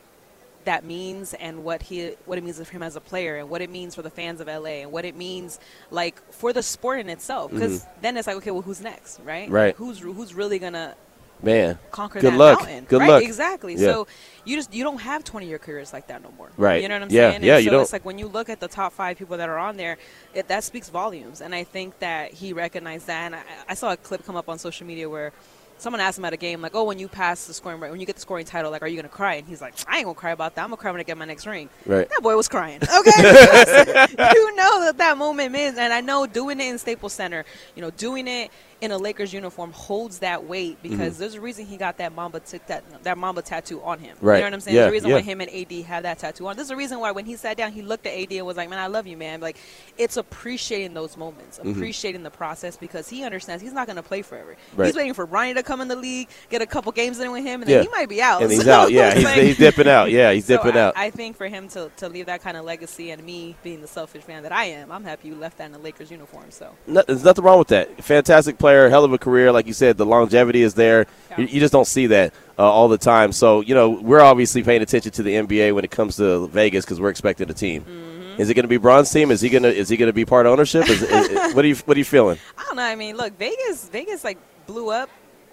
[0.65, 3.61] that means and what he what it means for him as a player and what
[3.61, 5.59] it means for the fans of LA and what it means
[5.91, 9.47] like for the sport in itself because then it's like okay well who's next right
[9.47, 9.53] Mm-hmm.
[9.55, 9.67] Right.
[9.67, 10.95] Like, who's who's really gonna
[11.43, 12.61] Man, conquer good that luck.
[12.61, 13.23] mountain Good right luck.
[13.23, 13.93] exactly Yeah.
[13.93, 14.07] so
[14.45, 16.83] you just you don't have 20 year careers like that no more Right.
[16.83, 17.83] you know what i'm Yeah, saying And yeah, you so don't.
[17.83, 19.99] it's like when you look at the top five people that are on there
[20.35, 23.93] it, that speaks volumes and i think that he recognized that and I, I saw
[23.93, 25.33] a clip come up on social media where
[25.79, 28.07] someone asked him at a game like oh when you pass the scoring when you
[28.07, 30.15] get the scoring title like are you gonna cry and he's like i ain't gonna
[30.15, 32.09] cry about that i'm gonna cry when i get my next ring Right.
[32.09, 33.11] that boy was crying okay
[34.35, 37.83] you know that that moment means and i know doing it in staples center you
[37.83, 38.51] know doing it
[38.83, 40.89] in a lakers uniform holds that weight Mm-hmm.
[40.91, 44.17] because there's a reason he got that mamba t- that that mamba tattoo on him
[44.21, 44.37] Right.
[44.37, 45.17] you know what i'm saying Yeah, there's a reason yeah.
[45.17, 47.57] why him and ad have that tattoo on there's a reason why when he sat
[47.57, 49.57] down he looked at ad and was like man i love you man like
[49.97, 51.71] it's appreciating those moments Mm-hmm.
[51.73, 54.87] appreciating the process because he understands he's not going to play forever Right.
[54.87, 57.45] he's waiting for Bronny to come in the league get a couple games in with
[57.45, 57.79] him and Yeah.
[57.79, 58.91] then he might be out and he's So out.
[58.91, 60.11] Yeah, he's, like- he's dipping out.
[60.11, 60.95] Yeah, he's so dipping I, out.
[60.97, 63.87] I think for him to, to leave that kind of legacy and me being the
[63.87, 66.47] selfish fan that I am, I'm happy you left that in the Lakers uniform.
[66.51, 68.03] So No, there's nothing wrong with that.
[68.03, 69.53] Fantastic player, hell of a career.
[69.53, 71.07] Like you said, the longevity is there.
[71.37, 73.33] You, you just don't see that uh, all the time.
[73.33, 76.85] So, you know, we're obviously paying attention to the NBA when it comes to Vegas
[76.85, 77.83] because we're expecting a team.
[77.83, 78.41] Mm-hmm.
[78.41, 79.31] Is it going to be Bron's team?
[79.31, 80.89] Is he going to is he going to be part ownership?
[80.89, 82.39] Is, is- what are you what are you feeling?
[82.59, 82.83] I don't know.
[82.83, 85.11] I mean, look, Vegas, Vegas like blew up.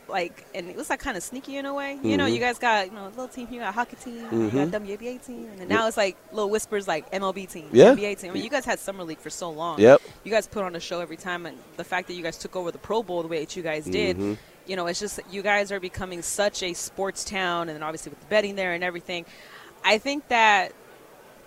[0.10, 2.00] Like and it was like kind of sneaky in a way.
[2.04, 2.34] You know, Mm-hmm.
[2.34, 5.26] you guys got you know a little team here, a hockey team, you got WNBA
[5.26, 7.94] team, and now it's like little whispers like MLB team, Yeah.
[7.94, 8.32] NBA team.
[8.32, 9.80] I mean, you guys had summer league for so long.
[9.80, 10.02] Yep.
[10.24, 12.56] You guys put on a show every time, and the fact that you guys took
[12.56, 14.34] over the Pro Bowl the way that you guys did, Mm-hmm.
[14.68, 18.10] you know, it's just you guys are becoming such a sports town, and then obviously
[18.10, 19.26] with the betting there and everything.
[19.84, 20.74] I think that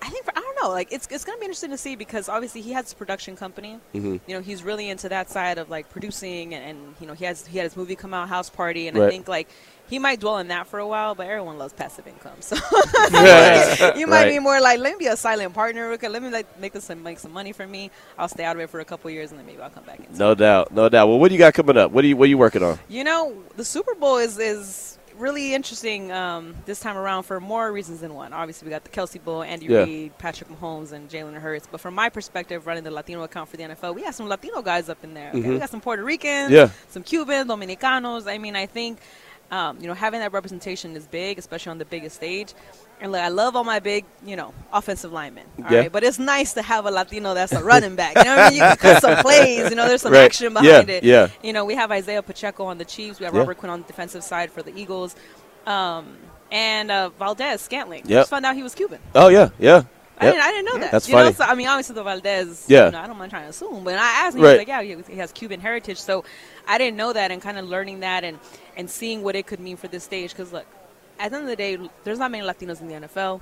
[0.01, 2.61] I think for, I know, like it's it's gonna be interesting to see because obviously
[2.61, 3.79] he has a production company.
[3.95, 4.17] Mm-hmm.
[4.27, 7.25] You know, he's really into that side of like producing, and, and you know he
[7.25, 9.49] has he had his movie come out, House Party, and I think like
[9.89, 12.57] he might dwell in that for a while, but everyone loves passive income, so
[13.13, 13.97] Yeah.
[13.97, 14.31] you might Right.
[14.31, 15.93] be more like let me be a silent partner.
[15.93, 17.91] Okay, let me like make this make some money for me.
[18.19, 19.99] I'll stay out of it for a couple years, and then maybe I'll come back.
[19.99, 21.09] And No doubt, no doubt.
[21.09, 21.91] Well, what do you got coming up?
[21.91, 22.79] What are you what are you working on?
[22.89, 27.73] you know, the Super Bowl is is really interesting um, this time around for more
[27.73, 28.33] reasons than one.
[28.33, 29.85] Obviously, we got the Kelce Bowl, Andy Yeah.
[29.85, 31.67] Reid, Patrick Mahomes, and Jalen Hurts.
[31.71, 34.61] But from my perspective, running the Latino account for the NFL, we have some Latino
[34.61, 35.31] guys up in there.
[35.35, 35.49] Okay?
[35.49, 36.55] We got some Puerto Ricans, Mm-hmm.
[36.55, 36.71] Yeah.
[36.89, 38.27] some Cubans, Dominicanos.
[38.27, 38.99] I mean, I think
[39.53, 42.55] um, you know having that representation is big, especially on the biggest stage.
[43.01, 45.45] And like, I love all my big, you know, offensive linemen.
[45.65, 45.79] all Yeah.
[45.81, 45.93] right?
[45.93, 48.17] But it's nice to have a Latino that's a running back.
[48.17, 48.59] You know what I mean?
[48.59, 49.71] You can cut some plays.
[49.71, 50.23] You know, there's some Right.
[50.27, 51.03] action behind Yeah, it.
[51.03, 51.29] yeah.
[51.43, 53.19] You know, we have Isaiah Pacheco on the Chiefs.
[53.19, 53.41] We have Yeah.
[53.41, 55.17] Robert Quinn on the defensive side for the Eagles.
[55.67, 56.17] Um,
[56.53, 58.03] and uh, Valdes-Scantling.
[58.07, 58.21] Yep.
[58.21, 59.01] Just found out he was Cuban.
[59.17, 59.83] Oh yeah, yeah.
[60.19, 60.35] I, Yep.
[60.35, 60.93] didn't, I didn't know that.
[60.93, 61.35] That's you know, funny.
[61.35, 62.67] so, I mean, obviously the Valdes.
[62.69, 62.87] Yeah.
[62.87, 64.43] You know, I don't mind trying to assume, but I asked him.
[64.43, 64.51] Right.
[64.51, 66.25] He was like, "Yeah, he has Cuban heritage." So
[66.69, 68.39] I didn't know that, and kind of learning that and
[68.77, 70.31] and seeing what it could mean for this stage.
[70.31, 70.67] Because look,
[71.19, 73.41] at the end of the day, there's not many Latinos in the NFL.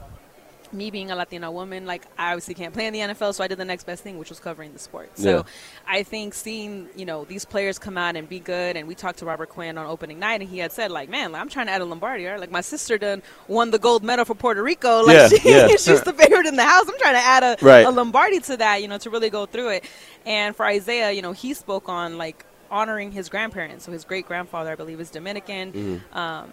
[0.73, 3.49] Me being a Latina woman, like I obviously can't play in the NFL, so I
[3.49, 5.11] did the next best thing, which was covering the sport.
[5.19, 5.43] So Yeah.
[5.85, 9.19] I think seeing you know these players come out and be good, and we talked
[9.19, 11.73] to Robert Quinn on opening night, and he had said like, "Man, I'm trying to
[11.73, 12.25] add a Lombardi.
[12.25, 12.39] Right?
[12.39, 15.03] Like my sister done won the gold medal for Puerto Rico.
[15.07, 15.67] Like Yeah, she, yeah.
[15.71, 16.89] she's the favorite in the house.
[16.89, 17.85] I'm trying to add a, Right.
[17.85, 19.85] a Lombardi to that, you know, to really go through it.
[20.25, 23.85] And for Isaiah, you know, he spoke on like honoring his grandparents.
[23.85, 25.73] So his great grandfather, I believe, is Dominican.
[25.73, 26.19] Mm-hmm.
[26.19, 26.51] Um,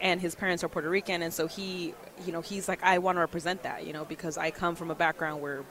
[0.00, 1.92] and his parents are Puerto Rican, and so he,
[2.24, 4.90] you know, he's like, I want to represent that, you know, because I come from
[4.90, 5.62] a background where,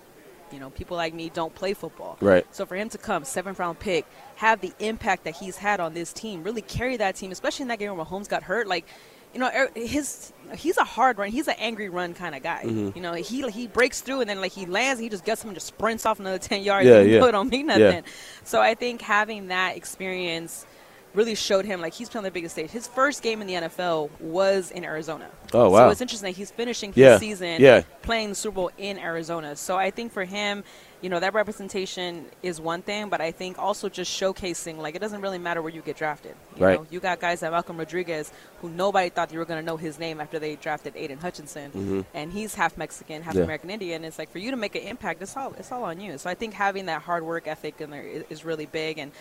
[0.51, 2.15] you know, people like me don't play football.
[2.21, 2.45] Right.
[2.51, 5.95] So for him to come, seventh round pick, have the impact that he's had on
[5.95, 8.85] this team, really carry that team, especially in that game where Mahomes got hurt, like,
[9.33, 11.29] you know, er- his he's a hard run.
[11.29, 12.63] He's an angry run kind of guy.
[12.65, 12.91] Mm-hmm.
[12.95, 15.43] You know, he he breaks through and then like he lands, and he just gets
[15.43, 16.87] him and just sprints off another ten yards.
[16.87, 17.25] Yeah, and yeah.
[17.25, 17.81] It don't mean nothing.
[17.81, 18.01] Yeah.
[18.43, 20.65] So I think having that experience
[21.13, 22.69] really showed him like he's playing the biggest stage.
[22.69, 25.29] His first game in the NFL was in Arizona.
[25.53, 25.87] Oh, wow.
[25.87, 27.81] So it's interesting that he's finishing his Yeah, season yeah.
[28.03, 29.55] playing the Super Bowl in Arizona.
[29.55, 30.63] So I think for him,
[31.01, 34.99] you know, that representation is one thing, but I think also just showcasing like it
[34.99, 36.35] doesn't really matter where you get drafted.
[36.57, 36.79] You Right.
[36.79, 38.31] know, you got guys like Malcolm Rodriguez
[38.61, 42.05] who nobody thought you were going to know his name after they drafted Aidan Hutchinson,
[42.13, 43.37] and he's half Mexican, half Mm-hmm.
[43.39, 43.43] Yeah.
[43.45, 44.03] American Indian.
[44.03, 46.17] It's like for you to make an impact, it's all it's all on you.
[46.17, 48.97] So I think having that hard work ethic in there is, is really big.
[48.97, 49.11] And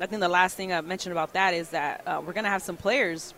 [0.00, 2.50] I think the last thing I mentioned about that is that uh, we're going to
[2.50, 3.34] have some players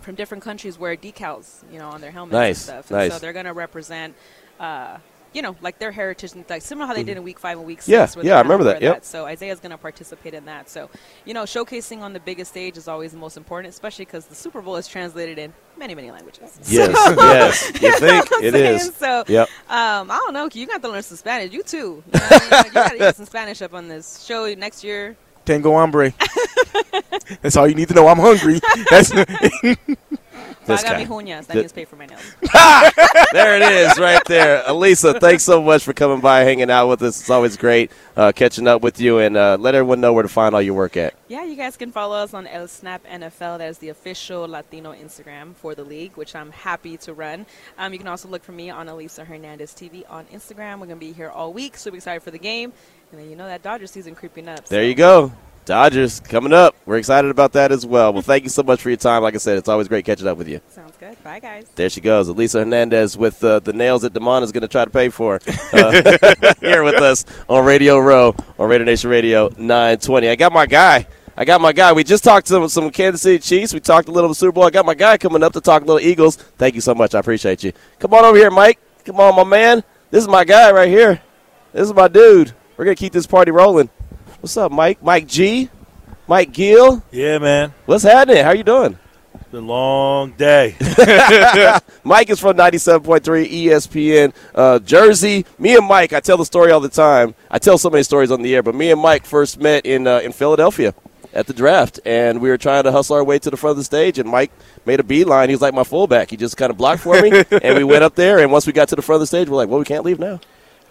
[0.00, 2.90] from different countries wear decals, you know, on their helmets Nice, and stuff.
[2.90, 3.12] And nice.
[3.12, 4.14] so they're going to represent,
[4.58, 4.96] uh,
[5.32, 7.66] you know, like their heritage, and like similar how they did in Week Five and
[7.66, 8.12] Week Six.
[8.12, 8.20] Mm-hmm.
[8.26, 9.04] Yeah, yeah, I remember that, yep.
[9.04, 10.68] So Isaiah's going to participate in that.
[10.68, 10.90] So,
[11.24, 14.34] you know, showcasing on the biggest stage is always the most important, especially because the
[14.34, 16.58] Super Bowl is translated in many, many languages.
[16.66, 17.82] Yes, yes.
[17.82, 18.76] You think I'm it saying?
[18.76, 18.94] is?
[18.94, 19.48] So, Yep.
[19.68, 20.48] um, I don't know.
[20.52, 21.52] You got to learn some Spanish.
[21.52, 21.76] You too.
[21.76, 22.50] You, know what I mean?
[22.50, 25.16] Like, you got to get some Spanish up on this show next year.
[25.44, 26.12] Tango hambre.
[27.42, 28.06] That's all you need to know.
[28.08, 28.60] I'm hungry.
[28.90, 29.10] That's
[30.70, 31.04] This Paga guy.
[31.04, 31.46] mi uñas.
[31.46, 32.22] That Th- means pay for my nails.
[33.32, 34.62] there it is, right there.
[34.66, 37.20] Elisa, thanks so much for coming by, hanging out with us.
[37.20, 40.28] It's always great uh, catching up with you, and uh, let everyone know where to
[40.28, 41.14] find all your work at.
[41.28, 43.58] Yeah, you guys can follow us on El Snap NFL.
[43.58, 47.46] That is the official Latino Instagram for the league, which I'm happy to run.
[47.78, 50.74] Um, you can also look for me on Elisa Hernandez TV on Instagram.
[50.80, 51.76] We're going to be here all week.
[51.76, 52.72] Super excited for the game.
[53.12, 54.66] And then you know that Dodger season creeping up.
[54.66, 55.32] There so- you go.
[55.70, 56.74] Dodgers coming up.
[56.84, 58.12] We're excited about that as well.
[58.12, 59.22] Well, thank you so much for your time.
[59.22, 60.60] Like I said, it's always great catching up with you.
[60.68, 61.22] Sounds good.
[61.22, 61.68] Bye, guys.
[61.76, 64.84] There she goes, Elisa Hernandez with uh, the nails that Damon is going to try
[64.84, 65.38] to pay for.
[65.72, 65.92] Uh,
[66.60, 70.28] here with us on Radio Row on Raider Nation Radio 920.
[70.28, 71.06] I got my guy.
[71.36, 71.92] I got my guy.
[71.92, 73.72] We just talked to some, some Kansas City Chiefs.
[73.72, 74.64] We talked a little Super Bowl.
[74.64, 76.34] I got my guy coming up to talk a little Eagles.
[76.34, 77.14] Thank you so much.
[77.14, 77.72] I appreciate you.
[78.00, 78.80] Come on over here, Mike.
[79.04, 79.84] Come on, my man.
[80.10, 81.22] This is my guy right here.
[81.72, 82.54] This is my dude.
[82.76, 83.88] We're going to keep this party rolling.
[84.40, 85.02] What's up, Mike?
[85.02, 85.68] Mike G?
[86.26, 87.02] Mike Gill?
[87.12, 87.74] Yeah, man.
[87.84, 88.42] What's happening?
[88.42, 88.98] How you doing?
[89.34, 90.76] It's been a long day.
[92.04, 95.44] Mike is from 97.3 ESPN uh, Jersey.
[95.58, 97.34] Me and Mike, I tell the story all the time.
[97.50, 100.06] I tell so many stories on the air, but me and Mike first met in
[100.06, 100.94] uh, in Philadelphia
[101.34, 103.76] at the draft, and we were trying to hustle our way to the front of
[103.76, 104.52] the stage, and Mike
[104.86, 105.50] made a beeline.
[105.50, 106.30] He was like my fullback.
[106.30, 107.30] He just kind of blocked for me,
[107.62, 109.50] and we went up there, and once we got to the front of the stage,
[109.50, 110.40] we're like, well, we can't leave now.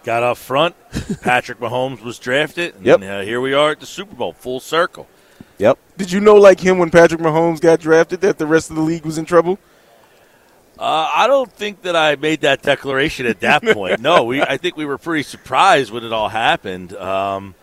[0.09, 0.75] Got up front.
[1.21, 2.73] Patrick Mahomes was drafted.
[2.77, 3.01] And Yep.
[3.03, 5.07] uh, here we are at the Super Bowl, full circle.
[5.59, 5.77] Yep.
[5.97, 8.81] Did you know, like him, when Patrick Mahomes got drafted, that the rest of the
[8.81, 9.59] league was in trouble?
[10.79, 13.99] Uh, I don't think that I made that declaration at that point.
[13.99, 14.41] no, we.
[14.41, 16.91] I think we were pretty surprised when it all happened.
[16.95, 17.53] Um,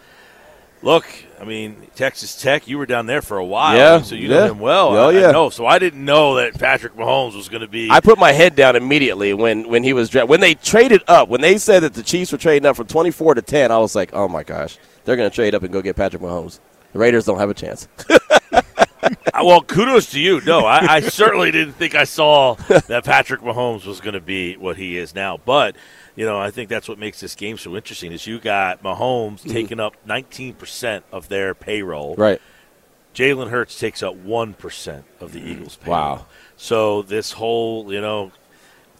[0.82, 1.04] look,
[1.40, 2.66] I mean, Texas Tech.
[2.66, 4.34] You were down there for a while, Yeah, so you yeah.
[4.46, 4.88] know him well.
[4.96, 5.28] Oh, I- yeah.
[5.28, 5.50] I know.
[5.50, 7.90] So I didn't know that Patrick Mahomes was going to be.
[7.90, 10.30] I put my head down immediately when, when he was drafted.
[10.30, 13.34] When they traded up, when they said that the Chiefs were trading up from 24
[13.34, 15.82] to 10, I was like, oh my gosh, they're going to trade up and go
[15.82, 16.58] get Patrick Mahomes.
[16.92, 17.86] The Raiders don't have a chance.
[19.32, 20.40] Uh, well, kudos to you.
[20.40, 22.54] No, I, I certainly didn't think I saw
[22.88, 25.36] that Patrick Mahomes was going to be what he is now.
[25.36, 25.76] But
[26.16, 28.10] you know, I think that's what makes this game so interesting.
[28.10, 29.50] Is you got Mahomes mm-hmm.
[29.50, 32.16] taking up 19 percent of their payroll.
[32.16, 32.40] Right.
[33.14, 35.52] Jalen Hurts takes up one percent of the mm-hmm.
[35.52, 36.00] Eagles' payroll.
[36.00, 36.26] Wow.
[36.56, 38.32] So this whole, you know,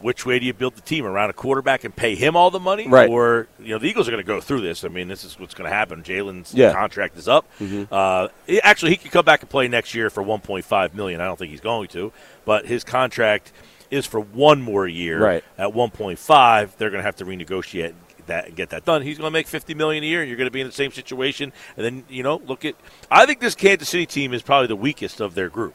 [0.01, 2.61] which way do you build the team around a quarterback and pay him all the
[2.61, 3.09] money, Right.
[3.09, 4.85] or you know the Eagles are going to go through this?
[4.85, 6.03] I mean, this is what's going to happen.
[6.03, 6.73] Jalen's Yeah.
[6.73, 7.47] contract is up.
[7.59, 7.93] Mm-hmm.
[7.93, 8.29] Uh,
[8.63, 11.21] actually, he could come back and play next year for 1.5 million.
[11.21, 12.13] I don't think he's going to,
[12.45, 13.53] but his contract
[13.91, 15.21] is for one more year.
[15.21, 15.45] Right.
[15.59, 17.95] At 1.5, they're going to have to renegotiate
[18.27, 19.03] that and get that done.
[19.03, 20.73] He's going to make 50 million a year, and you're going to be in the
[20.73, 21.53] same situation.
[21.77, 22.75] And then you know, look at.
[23.11, 25.75] I think this Kansas City team is probably the weakest of their group.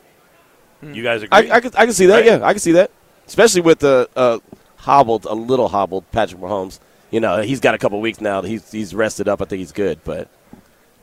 [0.81, 1.51] You guys agree?
[1.51, 2.15] I, I, can, I can see that.
[2.15, 2.25] Right?
[2.25, 2.91] Yeah, I can see that.
[3.27, 4.39] Especially with the uh,
[4.77, 6.79] hobbled, a little hobbled Patrick Mahomes.
[7.11, 8.41] You know, he's got a couple weeks now.
[8.41, 9.41] He's he's rested up.
[9.41, 10.27] I think he's good, but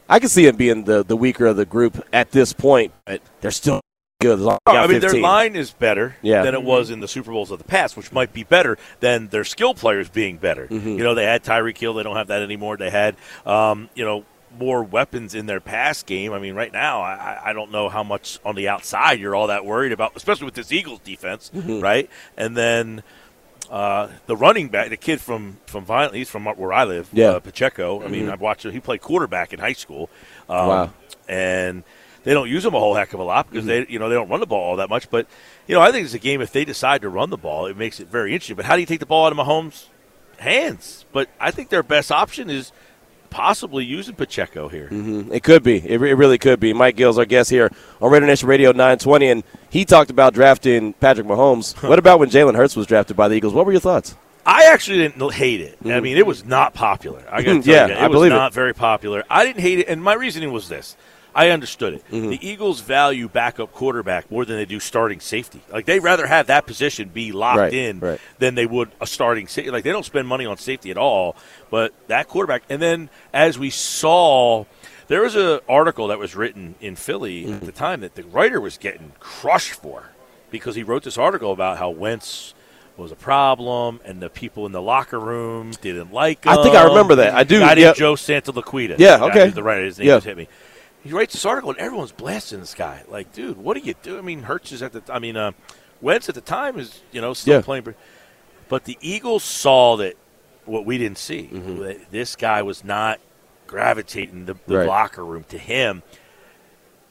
[0.09, 2.92] I can see him being the, the weaker of the group at this point.
[3.05, 3.81] But they're still
[4.20, 4.38] good.
[4.40, 6.42] As long as they got I mean, their line is better Yeah.
[6.42, 9.28] than it was in the Super Bowls of the past, which might be better than
[9.28, 10.66] their skill players being better.
[10.66, 10.88] Mm-hmm.
[10.88, 12.76] You know, they had Tyreek Hill; they don't have that anymore.
[12.76, 13.14] They had,
[13.46, 14.24] um, you know,
[14.59, 16.33] more weapons in their pass game.
[16.33, 19.46] I mean, right now, I, I- don't know how much on the outside you're all
[19.48, 21.81] that worried about, especially with this Eagles defense, Mm-hmm.
[21.81, 22.11] right?
[22.37, 23.02] And then.
[23.70, 27.26] Uh, the running back, the kid from from Vineland, he's from where I live, Yeah.
[27.26, 27.37] Mm-hmm.
[27.37, 28.02] uh, Pacheco.
[28.02, 28.72] I mean, I've watched him.
[28.72, 30.09] He played quarterback in high school.
[30.48, 30.90] Um, Wow.
[31.28, 31.85] And
[32.24, 34.14] they don't use them a whole heck of a lot because they, you know, they
[34.14, 35.11] don't run the ball all that much.
[35.11, 35.26] But
[35.66, 37.76] you know, I think it's a game if they decide to run the ball, it
[37.76, 38.57] makes it very interesting.
[38.57, 39.87] But how do you take the ball out of Mahomes'
[40.38, 41.04] hands?
[41.12, 42.72] But I think their best option is
[43.31, 44.88] possibly using Pacheco here.
[44.90, 45.76] It could be.
[45.87, 46.72] It, re- it really could be.
[46.72, 50.94] Mike Gill's our guest here on Raider Nation Radio 920, and he talked about drafting
[50.94, 51.74] Patrick Mahomes.
[51.87, 53.52] what about when Jalen Hurts was drafted by the Eagles?
[53.52, 54.16] What were your thoughts?
[54.46, 55.76] I actually didn't hate it.
[55.85, 57.22] I mean, it was not popular.
[57.31, 57.68] I got Mm-hmm.
[57.70, 58.37] Yeah, you, it I was believe it.
[58.37, 59.22] not very popular.
[59.28, 60.96] I didn't hate it, and my reasoning was this:
[61.34, 62.04] I understood it.
[62.10, 62.30] Mm-hmm.
[62.30, 65.60] The Eagles value backup quarterback more than they do starting safety.
[65.72, 68.20] Like they rather have that position be locked Right, in right.
[68.38, 69.70] than they would a starting safety.
[69.70, 71.36] Like they don't spend money on safety at all.
[71.70, 74.64] But that quarterback, and then as we saw.
[75.08, 77.52] There was an article that was written in Philly Mm-hmm.
[77.54, 80.10] at the time that the writer was getting crushed for
[80.50, 82.52] because he wrote this article about how Wentz
[82.94, 86.52] was a problem and the people in the locker room didn't like him.
[86.52, 87.32] I think I remember that.
[87.32, 87.94] I do, named yeah.
[87.94, 88.96] Joe Santoliquito.
[88.98, 89.48] Yeah, guy okay.
[89.48, 90.16] The writer, his name Yeah.
[90.16, 90.46] just hit me.
[91.04, 93.04] He writes this article and everyone's blasting this guy.
[93.08, 94.18] Like, dude, what do you do?
[94.18, 95.02] I mean, Hurts is at the.
[95.12, 95.52] I mean, uh,
[96.00, 97.62] Wentz at the time is you know still Yeah.
[97.62, 97.94] playing, but-
[98.68, 100.14] but the Eagles saw that
[100.66, 101.48] what we didn't see.
[101.50, 102.02] Mm-hmm.
[102.11, 103.18] This guy was not
[103.66, 104.87] gravitating the, the Right.
[104.87, 106.02] locker room to him.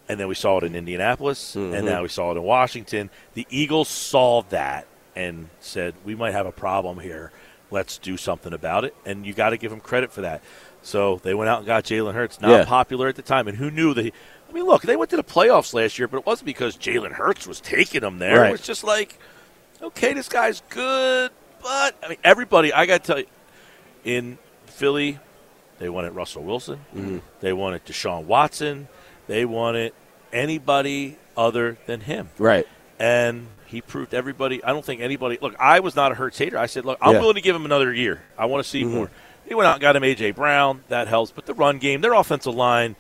[0.09, 1.73] And then we saw it in Indianapolis, Mm-hmm.
[1.73, 3.09] and now we saw it in Washington.
[3.33, 7.31] The Eagles saw that and said, "We might have a problem here.
[7.71, 10.41] Let's do something about it." And you got to give them credit for that.
[10.81, 12.65] So they went out and got Jalen Hurts, not Yeah.
[12.65, 13.47] popular at the time.
[13.47, 14.05] And who knew that?
[14.05, 14.13] He,
[14.49, 17.11] I mean, look, they went to the playoffs last year, but it wasn't because Jalen
[17.13, 18.39] Hurts was taking them there.
[18.41, 18.49] Right.
[18.49, 19.19] It was just like,
[19.81, 22.71] okay, this guy's good, but I mean, everybody.
[22.71, 23.25] I got to tell you,
[24.05, 25.19] in Philly,
[25.79, 26.79] they wanted Russell Wilson.
[26.95, 27.17] Mm-hmm.
[27.41, 28.87] They wanted Deshaun Watson.
[29.27, 29.93] They wanted
[30.31, 32.29] anybody other than him.
[32.37, 32.65] Right.
[32.99, 34.63] And he proved everybody.
[34.63, 35.37] I don't think anybody.
[35.41, 36.57] Look, I was not a Hurts hater.
[36.57, 37.19] I said, look, I'm Yeah.
[37.19, 38.21] willing to give him another year.
[38.37, 38.91] I want to see Mhm.
[38.91, 39.11] more.
[39.47, 40.83] He went out and got him AJ Brown.
[40.89, 41.31] That helps.
[41.31, 42.95] But the run game, their offensive line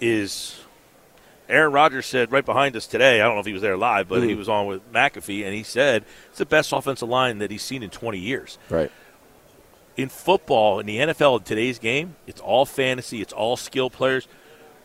[0.00, 0.60] is.
[1.48, 3.20] Aaron Rodgers said right behind us today.
[3.20, 4.38] I don't know if he was there live, but he Mhm.
[4.38, 7.82] was on with McAfee, and he said it's the best offensive line that he's seen
[7.82, 8.90] in 20 years Right.
[9.94, 14.26] in football in the NFL in today's game, it's all fantasy, it's all skill players.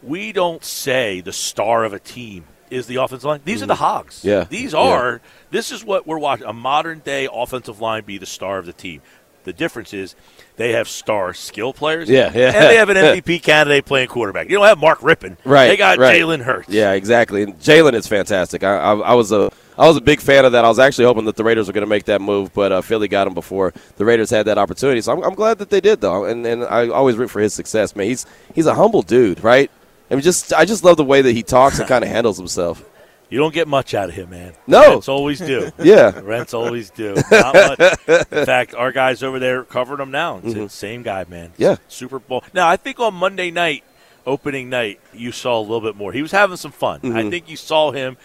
[0.03, 3.41] We don't say the star of a team is the offensive line.
[3.45, 4.17] These are the hogs.
[4.19, 4.27] Mm-hmm.
[4.27, 4.43] Yeah.
[4.49, 4.79] These Yeah.
[4.79, 6.45] are this is what we're watching.
[6.45, 9.01] A modern day offensive line be the star of the team.
[9.43, 10.15] The difference is
[10.57, 12.09] they have star skill players.
[12.09, 12.47] Yeah, yeah.
[12.47, 14.49] And they have an MVP candidate playing quarterback.
[14.49, 15.37] You don't have Mark Rypien.
[15.45, 15.67] Right.
[15.67, 16.19] They got right.
[16.21, 16.69] Jalen Hurts.
[16.69, 17.43] Yeah, exactly.
[17.43, 18.63] And Jalen is fantastic.
[18.63, 20.65] I, I, I was a I was a big fan of that.
[20.65, 22.81] I was actually hoping that the Raiders were going to make that move, but uh,
[22.81, 24.99] Philly got him before the Raiders had that opportunity.
[24.99, 26.25] So I'm, I'm glad that they did, though.
[26.25, 28.07] And and I always root for his success, man.
[28.07, 29.71] He's he's a humble dude, right?
[30.11, 32.37] I mean, just I just love the way that he talks and kind of handles
[32.37, 32.83] himself.
[33.29, 34.53] You don't get much out of him, man.
[34.65, 34.93] No.
[34.93, 35.71] Rents always do.
[35.79, 36.19] Yeah.
[36.23, 37.15] Rents always do.
[37.31, 37.79] Not much.
[38.07, 40.41] In fact, our guys over there covered him now.
[40.41, 41.49] said, Same guy, man.
[41.51, 41.61] Mm-hmm.
[41.61, 41.75] Yeah.
[41.87, 42.43] Super Bowl.
[42.53, 43.83] Now, I think on Monday night,
[44.25, 46.11] opening night, you saw a little bit more.
[46.11, 47.01] He was having some fun.
[47.01, 47.17] Mm-hmm.
[47.17, 48.17] I think you saw him.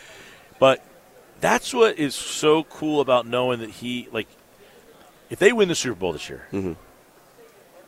[0.58, 0.82] But
[1.40, 4.28] that's what is so cool about knowing that he, like,
[5.28, 6.72] if they win the Super Bowl this year, Mm-hmm.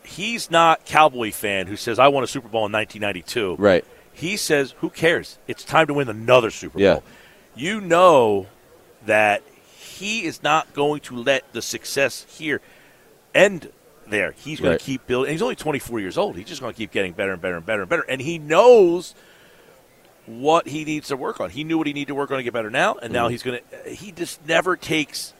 [0.04, 3.56] he's not Cowboy fan who says, I won a Super Bowl in 1992.
[3.56, 3.84] Right.
[4.16, 5.38] He says, "Who cares?
[5.46, 6.94] It's time to win another Super Yeah.
[6.94, 7.02] Bowl."
[7.54, 8.46] You know
[9.04, 9.42] that
[9.78, 12.60] he is not going to let the success here
[13.34, 13.70] end
[14.06, 14.32] there.
[14.38, 14.80] He's going Right.
[14.80, 15.32] to keep building.
[15.32, 16.36] He's only 24 years old.
[16.36, 18.02] He's just going to keep getting better and better and better and better.
[18.08, 19.14] And he knows
[20.26, 21.50] what he needs to work on.
[21.50, 23.12] He knew what he needed to work on to get better now, and Mm-hmm.
[23.12, 23.90] now he's going to.
[23.90, 25.32] He just never takes.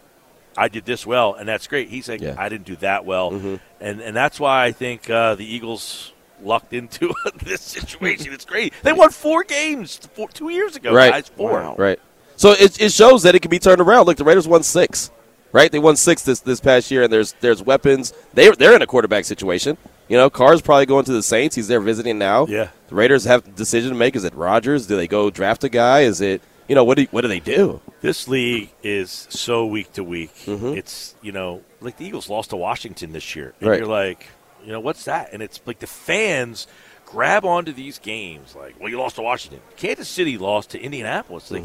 [0.56, 1.88] I did this well, and that's great.
[1.90, 2.34] He's like, Yeah.
[2.38, 3.60] I didn't do that well, Mhm.
[3.80, 6.12] and and that's why I think uh, the Eagles
[6.42, 7.12] lucked into
[7.44, 8.32] this situation.
[8.32, 8.72] It's great.
[8.82, 11.12] They won four games four, two years ago, Right.
[11.12, 11.28] guys.
[11.28, 11.74] Four.
[11.78, 11.98] Right.
[12.36, 14.06] So it, it shows that it can be turned around.
[14.06, 15.10] Look, the Raiders won six,
[15.52, 15.72] right?
[15.72, 18.12] They won six this, this past year, and there's there's weapons.
[18.34, 19.78] They they're in a quarterback situation.
[20.08, 21.56] You know, Carr's probably going to the Saints.
[21.56, 22.46] He's there visiting now.
[22.46, 22.68] Yeah.
[22.88, 24.14] The Raiders have a decision to make.
[24.14, 24.86] Is it Rodgers?
[24.86, 26.00] Do they go draft a guy?
[26.02, 27.80] Is it you know what do what do they do?
[28.02, 30.34] This league is so week to week.
[30.44, 30.76] Mhm.
[30.76, 33.78] It's you know like the Eagles lost to Washington this year, and Right.
[33.78, 34.26] you're like,
[34.66, 35.32] you know, what's that?
[35.32, 36.66] And it's like the fans
[37.06, 39.60] grab onto these games like, well, you lost to Washington.
[39.76, 41.50] Kansas City lost to Indianapolis.
[41.50, 41.62] Like,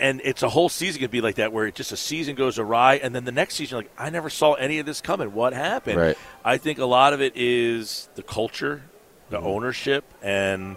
[0.00, 2.58] And it's a whole season could be like that, where it just a season goes
[2.58, 5.32] awry, and then the next season, like I never saw any of this coming.
[5.34, 5.98] What happened?
[5.98, 6.18] Right.
[6.44, 8.82] I think a lot of it is the culture,
[9.30, 9.46] the Mm-hmm.
[9.46, 10.76] ownership, and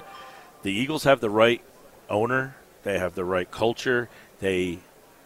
[0.63, 1.61] the Eagles have the right
[2.09, 2.55] owner.
[2.83, 4.09] They have the right culture.
[4.39, 4.79] They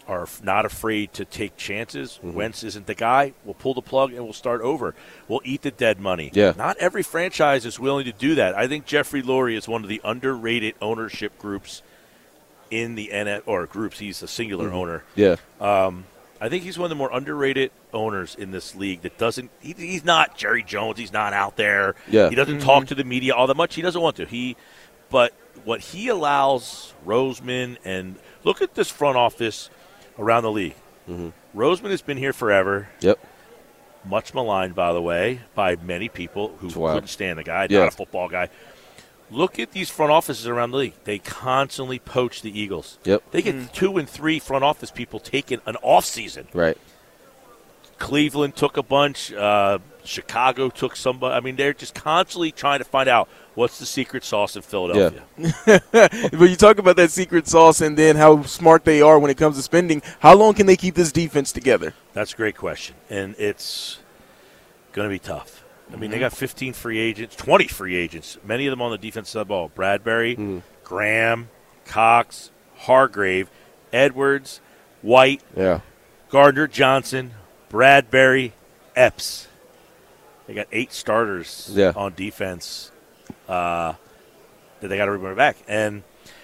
[0.08, 2.20] are not afraid to take chances.
[2.24, 2.34] Mm-hmm.
[2.34, 3.34] Wentz isn't the guy.
[3.44, 4.94] We'll pull the plug and we'll start over.
[5.28, 6.30] We'll eat the dead money.
[6.34, 6.54] Yeah.
[6.56, 8.56] Not every franchise is willing to do that.
[8.56, 11.82] I think Jeffrey Lurie is one of the underrated ownership groups
[12.72, 14.00] in the NF or groups.
[14.00, 14.76] He's a singular Mm-hmm.
[14.76, 15.04] owner.
[15.16, 15.36] Yeah.
[15.60, 16.06] Um,
[16.42, 19.02] I think he's one of the more underrated owners in this league.
[19.04, 19.50] That doesn't.
[19.62, 21.00] He, he's not Jerry Jones.
[21.00, 21.96] He's not out there.
[22.10, 22.30] Yeah.
[22.30, 23.74] He doesn't talk to the media all that much.
[23.76, 24.26] He doesn't want to.
[24.26, 24.58] He,
[25.10, 25.34] but
[25.64, 29.70] what he allows Roseman and look at this front office
[30.18, 30.76] around the league.
[31.10, 31.34] Mhm.
[31.56, 32.90] Roseman has been here forever.
[33.00, 33.20] Yep.
[34.04, 37.68] Much maligned, by the way, by many people who couldn't stand the guy.
[37.70, 37.80] Yeah.
[37.80, 38.50] Not a football guy.
[39.32, 40.94] Look at these front offices around the league.
[41.04, 43.00] They constantly poach the Eagles.
[43.06, 43.24] Yep.
[43.32, 46.48] They get two and three front office people taking an off season.
[46.54, 46.78] Right.
[47.98, 49.34] Cleveland took a bunch.
[49.34, 51.36] Uh, Chicago took somebody.
[51.36, 55.24] I mean, they're just constantly trying to find out what's the secret sauce in Philadelphia.
[55.64, 59.38] but you talk about that secret sauce and then how smart they are when it
[59.38, 60.02] comes to spending.
[60.20, 61.94] How long can they keep this defense together?
[62.14, 64.00] That's a great question, and it's
[64.94, 65.64] going to be tough.
[65.92, 66.26] I mean, they mm-hmm.
[66.26, 69.48] got 15 free agents, 20 free agents, many of them on the defensive side of
[69.48, 69.72] the ball.
[69.74, 70.60] Bradbury, mm-hmm.
[70.84, 71.50] Graham,
[71.86, 73.50] Cox, Hargrave,
[73.94, 74.62] Edwards,
[75.02, 75.82] White, Yeah.
[76.30, 77.32] Gardner Johnson,
[77.70, 78.54] Bradbury,
[78.96, 79.48] Epps.
[80.48, 81.94] They got eight starters Yeah.
[81.96, 82.92] on defense
[83.50, 83.94] uh,
[84.80, 85.58] that they got to bring back.
[85.68, 86.04] And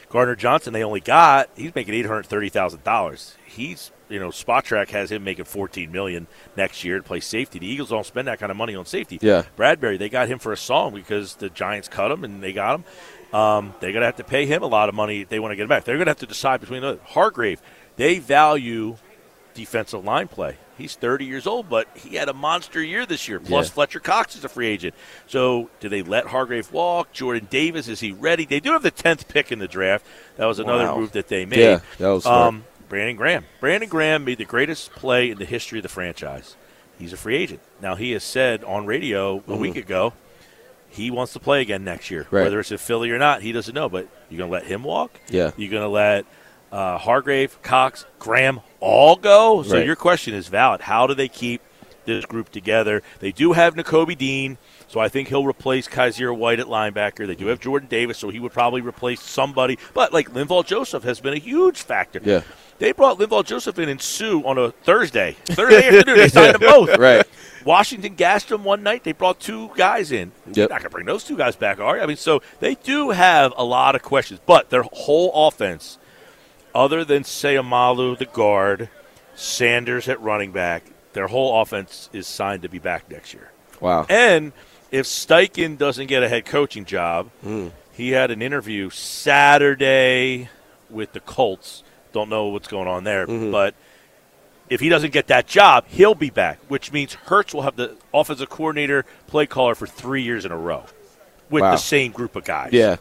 [0.10, 3.36] Gardner Johnson, they only got he's making eight hundred thirty thousand dollars.
[3.46, 6.28] He's you know Spotrac has him making fourteen million
[6.58, 7.60] next year to play safety.
[7.60, 9.20] The Eagles don't spend that kind of money on safety.
[9.22, 9.44] Yeah.
[9.56, 12.76] Bradbury, they got him for a song because the Giants cut him and they got
[12.80, 12.84] him.
[13.40, 15.54] Um, they're going to have to pay him a lot of money if they want
[15.54, 15.86] to get him back.
[15.86, 17.62] They're going to have to decide between the Hargrave.
[17.96, 18.98] They value
[19.54, 20.58] defensive line play.
[20.78, 23.40] He's 30 years old, but he had a monster year this year.
[23.40, 23.74] Plus, Yeah.
[23.74, 24.96] Fletcher Cox is a free agent.
[25.28, 27.12] So, do they let Hargrave walk?
[27.14, 28.46] Jordan Davis, is he ready?
[28.46, 30.06] They do have the 10th pick in the draft.
[30.38, 30.98] That was another Wow.
[30.98, 31.60] move that they made.
[31.60, 33.46] Yeah, that was um, Brandon Graham.
[33.60, 36.56] Brandon Graham made the greatest play in the history of the franchise.
[36.98, 37.62] He's a free agent.
[37.82, 40.14] Now, he has said on radio a week ago
[40.90, 42.24] he wants to play again next year.
[42.26, 42.36] Mm-hmm.
[42.36, 42.44] Right.
[42.44, 43.88] Whether it's in Philly or not, he doesn't know.
[43.88, 45.20] But you're going to let him walk?
[45.30, 45.52] Yeah.
[45.58, 46.26] You're going to let
[46.72, 49.64] uh, Hargrave, Cox, Graham all go?
[49.64, 49.86] So Right.
[49.86, 50.82] your question is valid.
[50.82, 51.62] How do they keep
[52.06, 53.02] this group together?
[53.20, 54.58] They do have Nakobe Dean,
[54.88, 57.28] so I think he'll replace Kyzir White at linebacker.
[57.28, 59.78] They do have Jordan Davis, so he would probably replace somebody.
[59.94, 62.20] But like Linval Joseph has been a huge factor.
[62.24, 62.42] Yeah.
[62.80, 65.36] They brought Linval Joseph in and Suh on a Thursday.
[65.46, 66.98] Thursday afternoon, they signed them both.
[66.98, 67.24] Right.
[67.64, 69.04] Washington gassed them one night.
[69.04, 70.32] They brought two guys in.
[70.48, 70.70] You're Yep.
[70.72, 72.02] not going to bring those two guys back, are you?
[72.02, 76.00] I mean, so they do have a lot of questions, but their whole offense,
[76.74, 78.90] other than Seumalo, the guard,
[79.36, 83.52] Sanders at running back, their whole offense is signed to be back next year.
[83.80, 84.06] Wow.
[84.10, 84.54] And
[84.92, 87.70] if Steichen doesn't get a head coaching job, hmm.
[87.94, 90.50] he had an interview Saturday
[90.90, 91.84] with the Colts.
[92.14, 93.52] Don't know what's going on there, mm-hmm.
[93.52, 93.74] but
[94.70, 97.96] if he doesn't get that job, he'll be back, which means Hurts will have the
[98.14, 100.86] offensive coordinator, play caller for three years in a row
[101.50, 101.72] with Wow.
[101.72, 102.74] the same group of guys.
[102.74, 102.98] Yeah.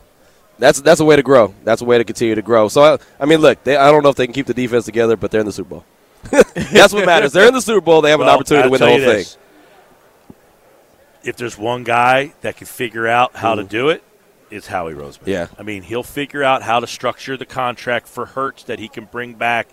[0.61, 1.55] That's that's a way to grow.
[1.65, 2.69] That's a way to continue to grow.
[2.69, 4.85] So I, I mean, look, they, I don't know if they can keep the defense
[4.85, 5.85] together, but they're in the Super Bowl.
[6.55, 7.33] that's what matters.
[7.33, 8.03] They're in the Super Bowl.
[8.03, 9.07] They have an opportunity to I'll win the whole thing.
[9.07, 9.39] this.
[11.23, 14.03] If there's one guy that can figure out how to do it,
[14.51, 15.27] it's Howie Roseman.
[15.27, 15.49] Yeah.
[15.59, 19.05] I mean, he'll figure out how to structure the contract for Hurts that he can
[19.07, 19.69] bring back.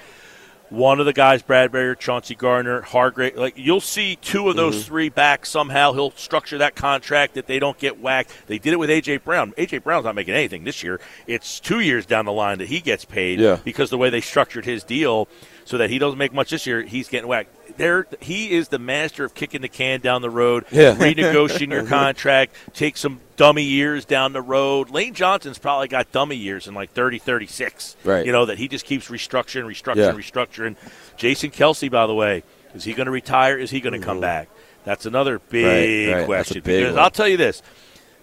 [0.70, 4.84] One of the guys, Bradbury, Chauncey Gardner, Hargrave, like you'll see two of those Mm-hmm.
[4.88, 5.93] three back somehow.
[5.93, 8.34] He'll structure that contract that they don't get whacked.
[8.47, 9.53] They did it with AJ Brown.
[9.53, 10.99] AJ Brown's not making anything this year.
[11.26, 13.59] It's two years down the line that he gets paid Yeah.
[13.63, 15.30] because the way they structured his deal,
[15.63, 17.49] so that he doesn't make much this year, he's getting whacked.
[17.76, 20.95] There, he is the master of kicking the can down the road, Yeah.
[20.97, 24.89] renegotiating your contract, take some dummy years down the road.
[24.89, 27.95] Lane Johnson's probably got dummy years in like 30, 36.
[28.03, 28.26] Right.
[28.26, 30.11] You know, that he just keeps restructuring, restructuring, Yeah.
[30.13, 30.76] restructuring.
[31.18, 32.43] Jason Kelce, by the way,
[32.74, 33.57] is he going to retire?
[33.57, 34.49] Is he going to come back?
[34.84, 35.65] That's another big
[36.09, 36.18] Mm-hmm.
[36.20, 36.26] right.
[36.26, 36.61] Question.
[36.63, 37.03] big because one.
[37.03, 37.61] I'll tell you this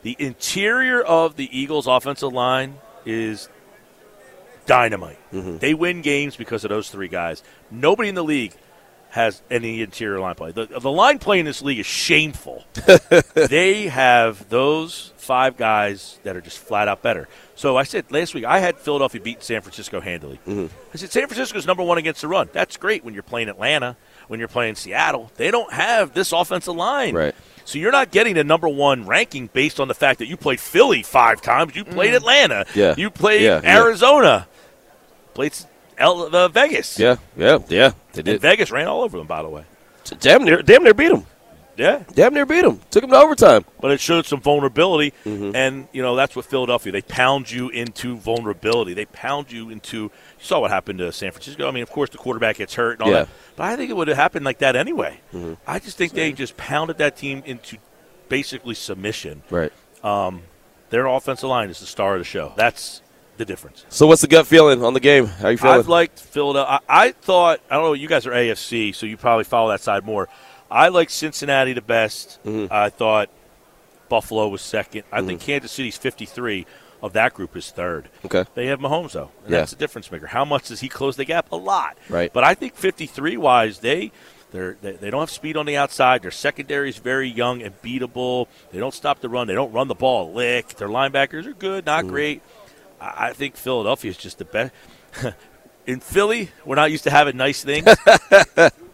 [0.03, 2.77] the interior of the Eagles' offensive line
[3.07, 3.49] is
[4.67, 5.19] dynamite.
[5.33, 5.59] Mm-hmm.
[5.59, 7.43] They win games because of those three guys.
[7.71, 8.55] Nobody in the league
[9.15, 10.51] has any interior line play.
[10.51, 12.65] The, the line play in this league is shameful.
[13.35, 17.29] they have those five guys that are just flat out better.
[17.55, 20.41] So I said last week I had Philadelphia beat San Francisco handily.
[20.49, 20.67] Mm-hmm.
[20.93, 22.49] I said San Francisco's number one against the run.
[22.53, 23.97] That's great when you're playing Atlanta,
[24.27, 25.31] when you're playing Seattle.
[25.37, 27.15] They don't have this offensive line.
[27.15, 27.35] Right.
[27.65, 30.59] So you're not getting the number one ranking based on the fact that you played
[30.59, 32.75] Philly five times, you played Atlanta, Mm.
[32.77, 32.95] Yeah.
[32.99, 33.79] you played Yeah, yeah.
[33.81, 34.49] Arizona,
[35.35, 35.55] played
[35.99, 36.99] L- uh, Vegas.
[36.99, 37.93] Yeah, yeah, yeah.
[38.13, 38.41] They And.
[38.41, 39.65] Vegas ran all over them, by the way.
[40.21, 41.27] Damn near, damn near beat them.
[41.77, 42.81] Yeah, Damn near beat them.
[42.93, 43.65] Took them to overtime.
[43.81, 45.57] but it showed some vulnerability, Mm-hmm.
[45.57, 46.93] and you know that's what Philadelphia.
[46.93, 48.95] They pound you into vulnerability.
[48.95, 49.97] They pound you into.
[50.03, 51.67] You saw what happened to San Francisco.
[51.67, 53.23] I mean, of course, the quarterback gets hurt and all Yeah.
[53.23, 53.31] Mm-hmm.
[53.33, 55.21] that, but I think it would have happened like that anyway.
[55.67, 57.79] I just think they just pounded that team into
[58.29, 59.43] basically submission.
[59.51, 59.73] Right.
[60.91, 62.53] Their offensive line is the star of the show.
[62.57, 63.03] That's
[63.37, 63.85] the difference.
[63.89, 65.27] So what's the gut feeling on the game?
[65.27, 65.79] How you feeling?
[65.79, 66.81] I've liked Philadelphia.
[66.89, 67.93] I, I thought I don't know.
[67.95, 70.29] You guys are AFC, so you probably follow that side more.
[70.71, 72.39] I like Cincinnati the best.
[72.45, 72.73] Mm-hmm.
[72.73, 73.29] I thought
[74.09, 75.05] Buffalo was second.
[75.13, 76.67] I think Kansas City's fifty-three
[77.03, 78.09] of that group is third.
[78.25, 78.45] Okay.
[78.55, 79.59] They have Mahomes though, and Yeah.
[79.61, 80.27] that's a difference maker.
[80.27, 81.51] How much does he close the gap?
[81.53, 81.99] A lot.
[82.09, 82.33] Right.
[82.33, 84.13] But I think fifty-three wise, they.
[84.53, 86.23] They're, they they don't have speed on the outside.
[86.23, 88.47] Their secondary is very young and beatable.
[88.71, 89.49] They don't stop the run.
[89.49, 90.69] They don't run the ball a lick.
[90.77, 92.41] Their linebackers are good, not great.
[93.17, 94.73] I think Philadelphia is just the best.
[95.87, 97.85] In Philly, we're not used to having nice things.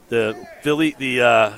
[0.08, 1.52] the Philly, the uh,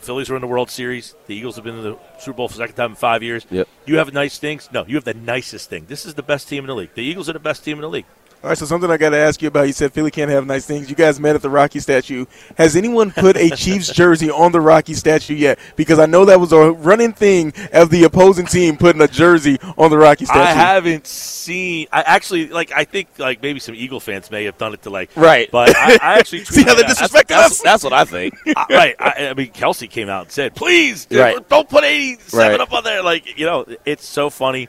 [0.00, 1.14] Phillies were in the World Series.
[1.26, 3.44] The Eagles have been in the Super Bowl for the second time in five years.
[3.50, 3.68] Yep.
[3.84, 4.70] You have nice things.
[4.72, 5.84] No, you have the nicest thing.
[5.86, 6.94] This is the best team in the league.
[6.94, 8.06] The Eagles are the best team in the league.
[8.40, 9.66] All right, so something I got to ask you about.
[9.66, 10.88] You said Philly can't have nice things.
[10.88, 12.24] You guys met at the Rocky statue.
[12.56, 15.58] Has anyone put a Chiefs jersey on the Rocky statue yet?
[15.74, 19.58] Because I know that was a running thing of the opposing team putting a jersey
[19.76, 20.38] on the Rocky statue.
[20.38, 21.88] I haven't seen.
[21.92, 22.70] I actually like.
[22.70, 25.10] I think like maybe some Eagle fans may have done it to like.
[25.16, 25.50] Right.
[25.50, 27.62] But I, I actually See how they disrespected that's, us?
[27.62, 28.34] that's what I think.
[28.56, 28.96] I- right.
[29.00, 31.48] I, I mean, Kelce came out and said, "Please, dude, Right.
[31.48, 32.60] don't put eighty-seven Right.
[32.60, 34.68] up on there." Like, you know, it's so funny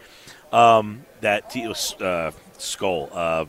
[0.51, 3.45] um, that t- uh, Skol uh,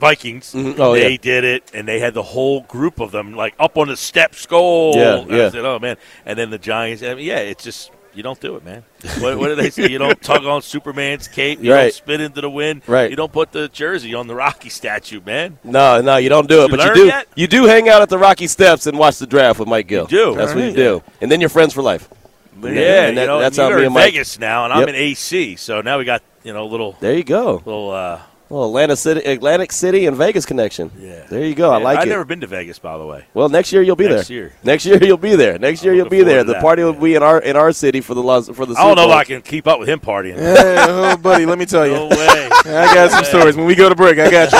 [0.00, 0.52] Vikings.
[0.54, 0.78] Mhm.
[0.78, 1.16] Oh, they yeah.
[1.20, 4.46] did it, and they had the whole group of them like up on the steps,
[4.46, 4.94] Skol.
[4.94, 5.96] Yeah, And I said, "Oh man!"
[6.26, 7.02] And then the Giants.
[7.02, 8.82] I mean, yeah, it's just You don't do it, man.
[9.20, 9.88] What, what do they say?
[9.88, 11.62] You don't tug on Superman's cape.
[11.62, 11.82] You Right.
[11.82, 12.82] don't spit into the wind.
[12.88, 13.10] Right.
[13.10, 15.58] You don't put the jersey on the Rocky statue, man.
[15.62, 16.70] No, no, you don't do it.
[16.70, 17.06] You but you do.
[17.06, 17.28] yet?
[17.36, 20.06] You do hang out at the Rocky Steps and watch the draft with Mike Gill.
[20.06, 20.34] do.
[20.34, 21.02] That's what you do.
[21.20, 22.08] And then you're friends for life.
[22.56, 24.64] But Yeah, yeah, and that- you know, that's how me in and Mike- Vegas now,
[24.64, 25.54] and I'm in AC.
[25.54, 27.62] So now we got you know a little There you go.
[27.64, 27.90] little.
[27.92, 28.18] Uh,
[28.48, 30.90] Well, Atlanta City, Atlantic City, and Vegas connection.
[30.98, 31.24] Yeah.
[31.28, 31.70] There you go.
[31.70, 32.10] I yeah, like I've it.
[32.10, 33.26] never been to Vegas, by the way.
[33.34, 34.36] Well, next year you'll be Next there.
[34.36, 34.52] year.
[34.64, 35.58] Next year you'll be there.
[35.58, 36.44] Next year I'm you'll be there.
[36.44, 37.00] The that, party will yeah.
[37.00, 38.74] be in our in our city for the Las, for the.
[38.74, 40.36] I don't know if I can keep up with him partying.
[40.36, 41.92] Hey, oh, buddy, let me tell you.
[41.92, 42.48] No way.
[42.64, 43.54] I got some stories.
[43.54, 44.52] When we go to break, I got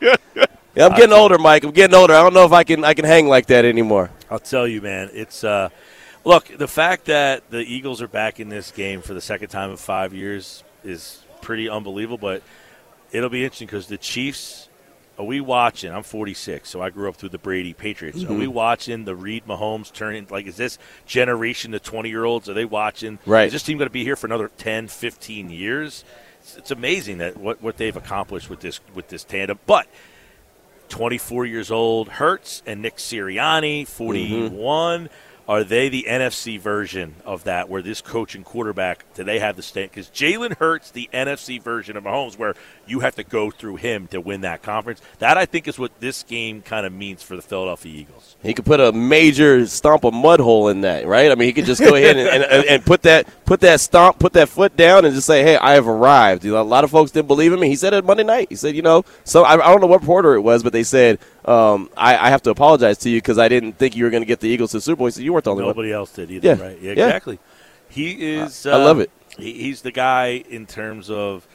[0.00, 0.16] you.
[0.76, 1.64] Yeah, I'm getting older, Mike.
[1.64, 2.12] I'm getting older.
[2.12, 4.10] I don't know if I can I can hang like that anymore.
[4.30, 5.08] I'll tell you, man.
[5.14, 5.70] It's uh,
[6.24, 9.70] look the fact that the Eagles are back in this game for the second time
[9.70, 12.18] in five years is pretty unbelievable.
[12.18, 12.42] But
[13.12, 14.68] it'll be interesting because the Chiefs.
[15.18, 15.90] Are we watching?
[15.94, 18.18] I'm 46, so I grew up through the Brady Patriots.
[18.22, 18.38] Are Mm-hmm.
[18.38, 20.26] we watching the Reid Mahomes turning?
[20.28, 20.76] Like, is this
[21.06, 22.50] generation of 20 year olds?
[22.50, 23.18] Are they watching?
[23.24, 23.46] Right.
[23.46, 26.04] Is this team going to be here for another 10, 15 years?
[26.42, 29.58] It's, it's amazing that what, what they've accomplished with this with this tandem.
[29.66, 29.86] But
[30.90, 35.08] 24 years old, Hurts and Nick Sirianni, 41.
[35.48, 39.54] Are they the NFC version of that, where this coach and quarterback, do they have
[39.54, 39.90] the stand?
[39.90, 42.54] Because Jalen Hurts, the NFC version of Mahomes, where
[42.86, 45.00] you have to go through him to win that conference.
[45.18, 48.36] That, I think, is what this game kind of means for the Philadelphia Eagles.
[48.42, 51.30] He could put a major stomp a mud hole in that, right?
[51.30, 54.18] I mean, he could just go ahead and, and, and put that put that stomp,
[54.18, 56.84] put that foot down, and just say, "Hey, I have arrived." You know, a lot
[56.84, 58.46] of folks didn't believe him, and he said it Monday night.
[58.50, 60.82] He said, "You know, so I, I don't know what reporter it was, but they
[60.84, 64.10] said um, I, I have to apologize to you because I didn't think you were
[64.10, 65.64] going to get the Eagles to the Super Bowl." He said, "You weren't the only
[65.64, 66.60] one." Nobody else did either, Yeah.
[66.62, 66.78] right?
[66.80, 67.06] Yeah, Yeah.
[67.06, 67.38] exactly.
[67.88, 68.66] He is.
[68.66, 69.10] I love it.
[69.38, 71.46] He, he's the guy in terms of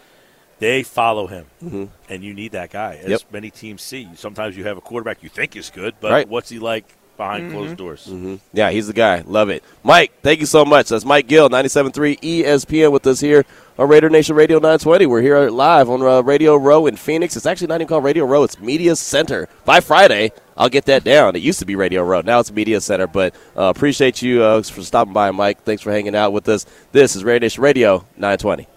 [0.62, 2.94] they follow him, and you need that guy.
[2.94, 3.12] As Mm-hmm.
[3.12, 3.22] Yep.
[3.34, 4.08] many teams see.
[4.16, 6.30] Sometimes you have a quarterback you think is good, but Right.
[6.30, 6.86] what's he like
[7.18, 8.08] behind closed doors?
[8.54, 9.24] Yeah, he's the guy.
[9.28, 9.64] Love it.
[9.84, 10.90] Mike, thank you so much.
[10.90, 13.44] That's Mike Gill, 97.3 ESPN with us here
[13.80, 15.06] on Raider Nation Radio 920.
[15.08, 17.36] We're here live on uh, Radio Row in Phoenix.
[17.36, 18.44] It's actually not even called Radio Row.
[18.44, 19.50] It's Media Center.
[19.66, 21.36] By Friday, I'll get that down.
[21.36, 22.22] It used to be Radio Row.
[22.22, 23.08] Now it's Media Center.
[23.08, 25.64] But uh, appreciate you uh, for stopping by, Mike.
[25.64, 26.66] Thanks for hanging out with us.
[26.92, 28.68] This is Raider Nation Radio 920.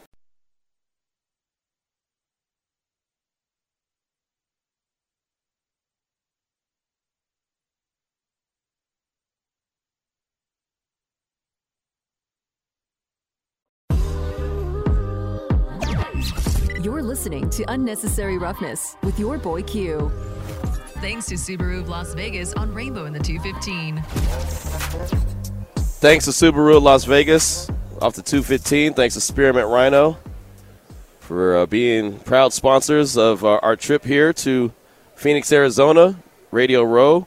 [17.05, 20.11] Listening to Unnecessary Roughness with your boy Q.
[21.01, 24.03] Thanks to Subaru of Las Vegas on Rainbow in the 215.
[26.01, 27.69] Thanks to Subaru of Las Vegas
[28.01, 28.95] off the 215.
[28.95, 30.17] Thanks to Spearmint Rhino
[31.21, 34.73] for uh, being proud sponsors of uh, our trip here to
[35.15, 36.17] Phoenix, Arizona,
[36.51, 37.27] Radio Row.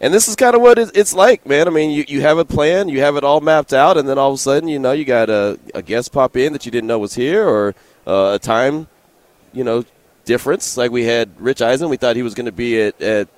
[0.00, 1.66] And this is kind of what it's like, man.
[1.66, 4.18] I mean, you, you have a plan, you have it all mapped out, and then
[4.18, 6.70] all of a sudden, you know, you got a, a guest pop in that you
[6.70, 7.74] didn't know was here or
[8.06, 8.86] uh, a time,
[9.52, 9.84] you know,
[10.24, 10.76] difference.
[10.76, 11.88] Like we had Rich Eisen.
[11.88, 13.28] We thought he was going to be at, at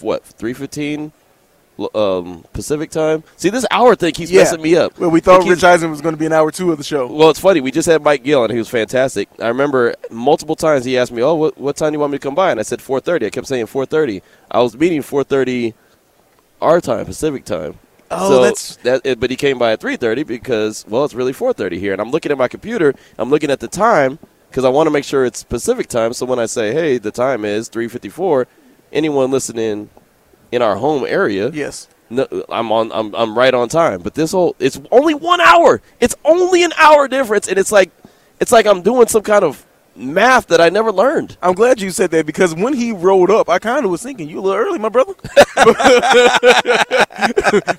[0.00, 1.12] what, 315
[1.94, 3.24] um, Pacific time?
[3.36, 4.40] See, this hour thing keeps Yeah.
[4.42, 4.98] messing me up.
[4.98, 7.06] Well, we thought Rich Eisen was going to be an hour two of the show.
[7.06, 7.60] well, it's funny.
[7.60, 9.28] We just had Mike Gill, and he was fantastic.
[9.40, 12.18] I remember multiple times he asked me, "Oh, what, what time do you want me
[12.18, 13.26] to come by?" And I said 4:30.
[13.26, 14.22] I kept saying 4:30.
[14.50, 15.74] I was meeting 4:30
[16.60, 17.78] our time, Pacific time.
[18.14, 19.00] Oh, so that's- that.
[19.04, 21.92] it- But he came by at 3:30 because, well, it's really 4:30 here.
[21.92, 22.94] And I'm looking at my computer.
[23.18, 24.18] I'm looking at the time
[24.50, 26.12] because I want to make sure it's Pacific time.
[26.12, 28.46] So when I say, "Hey, the time is 3:54,"
[28.92, 29.88] anyone listening
[30.50, 31.88] in our home area, Yes.
[32.10, 32.92] no, I'm on.
[32.92, 34.02] I'm, I'm right on time.
[34.02, 35.80] But this whole it's only one hour.
[36.00, 37.90] It's only an hour difference, and it's like
[38.40, 39.64] it's like I'm doing some kind of
[39.94, 41.36] math that I never learned.
[41.42, 44.28] I'm glad you said that because when he rolled up, I kind of was thinking
[44.28, 45.14] you a little early, my brother.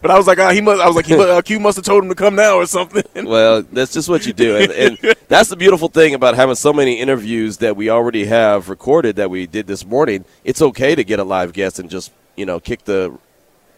[0.01, 0.81] but I was like, ah, he must.
[0.81, 3.03] I was like, he, uh, Q must have told him to come now or something.
[3.33, 6.73] Well, that's just what you do, and, and that's the beautiful thing about having so
[6.73, 10.25] many interviews that we already have recorded that we did this morning.
[10.43, 13.17] It's okay to get a live guest and just you know kick the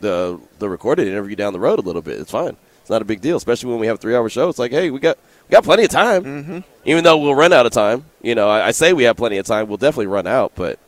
[0.02, 2.20] the the recorded interview down the road a little bit.
[2.20, 2.58] It's fine.
[2.82, 4.50] It's not a big deal, especially when we have a three hour show.
[4.50, 5.18] It's like, hey, we got
[5.48, 6.24] we got plenty of time.
[6.24, 6.60] Mm-hmm.
[6.86, 9.38] Even though we'll run out of time, you know, I, I say we have plenty
[9.38, 9.68] of time.
[9.68, 10.80] We'll definitely run out, but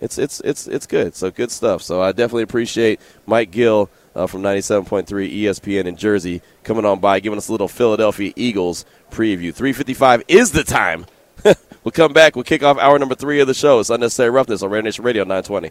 [0.00, 1.14] it's it's it's it's good.
[1.14, 1.82] So good stuff.
[1.82, 7.20] So I definitely appreciate Mike Gill uh, from 97.3 ESPN in Jersey coming on by,
[7.20, 9.54] giving us a little Philadelphia Eagles preview.
[9.54, 11.06] 3:55 is the time.
[11.44, 12.36] we'll come back.
[12.36, 13.80] We'll kick off hour number three of the show.
[13.80, 15.70] It's unnecessary roughness on Raider Nation Radio 920.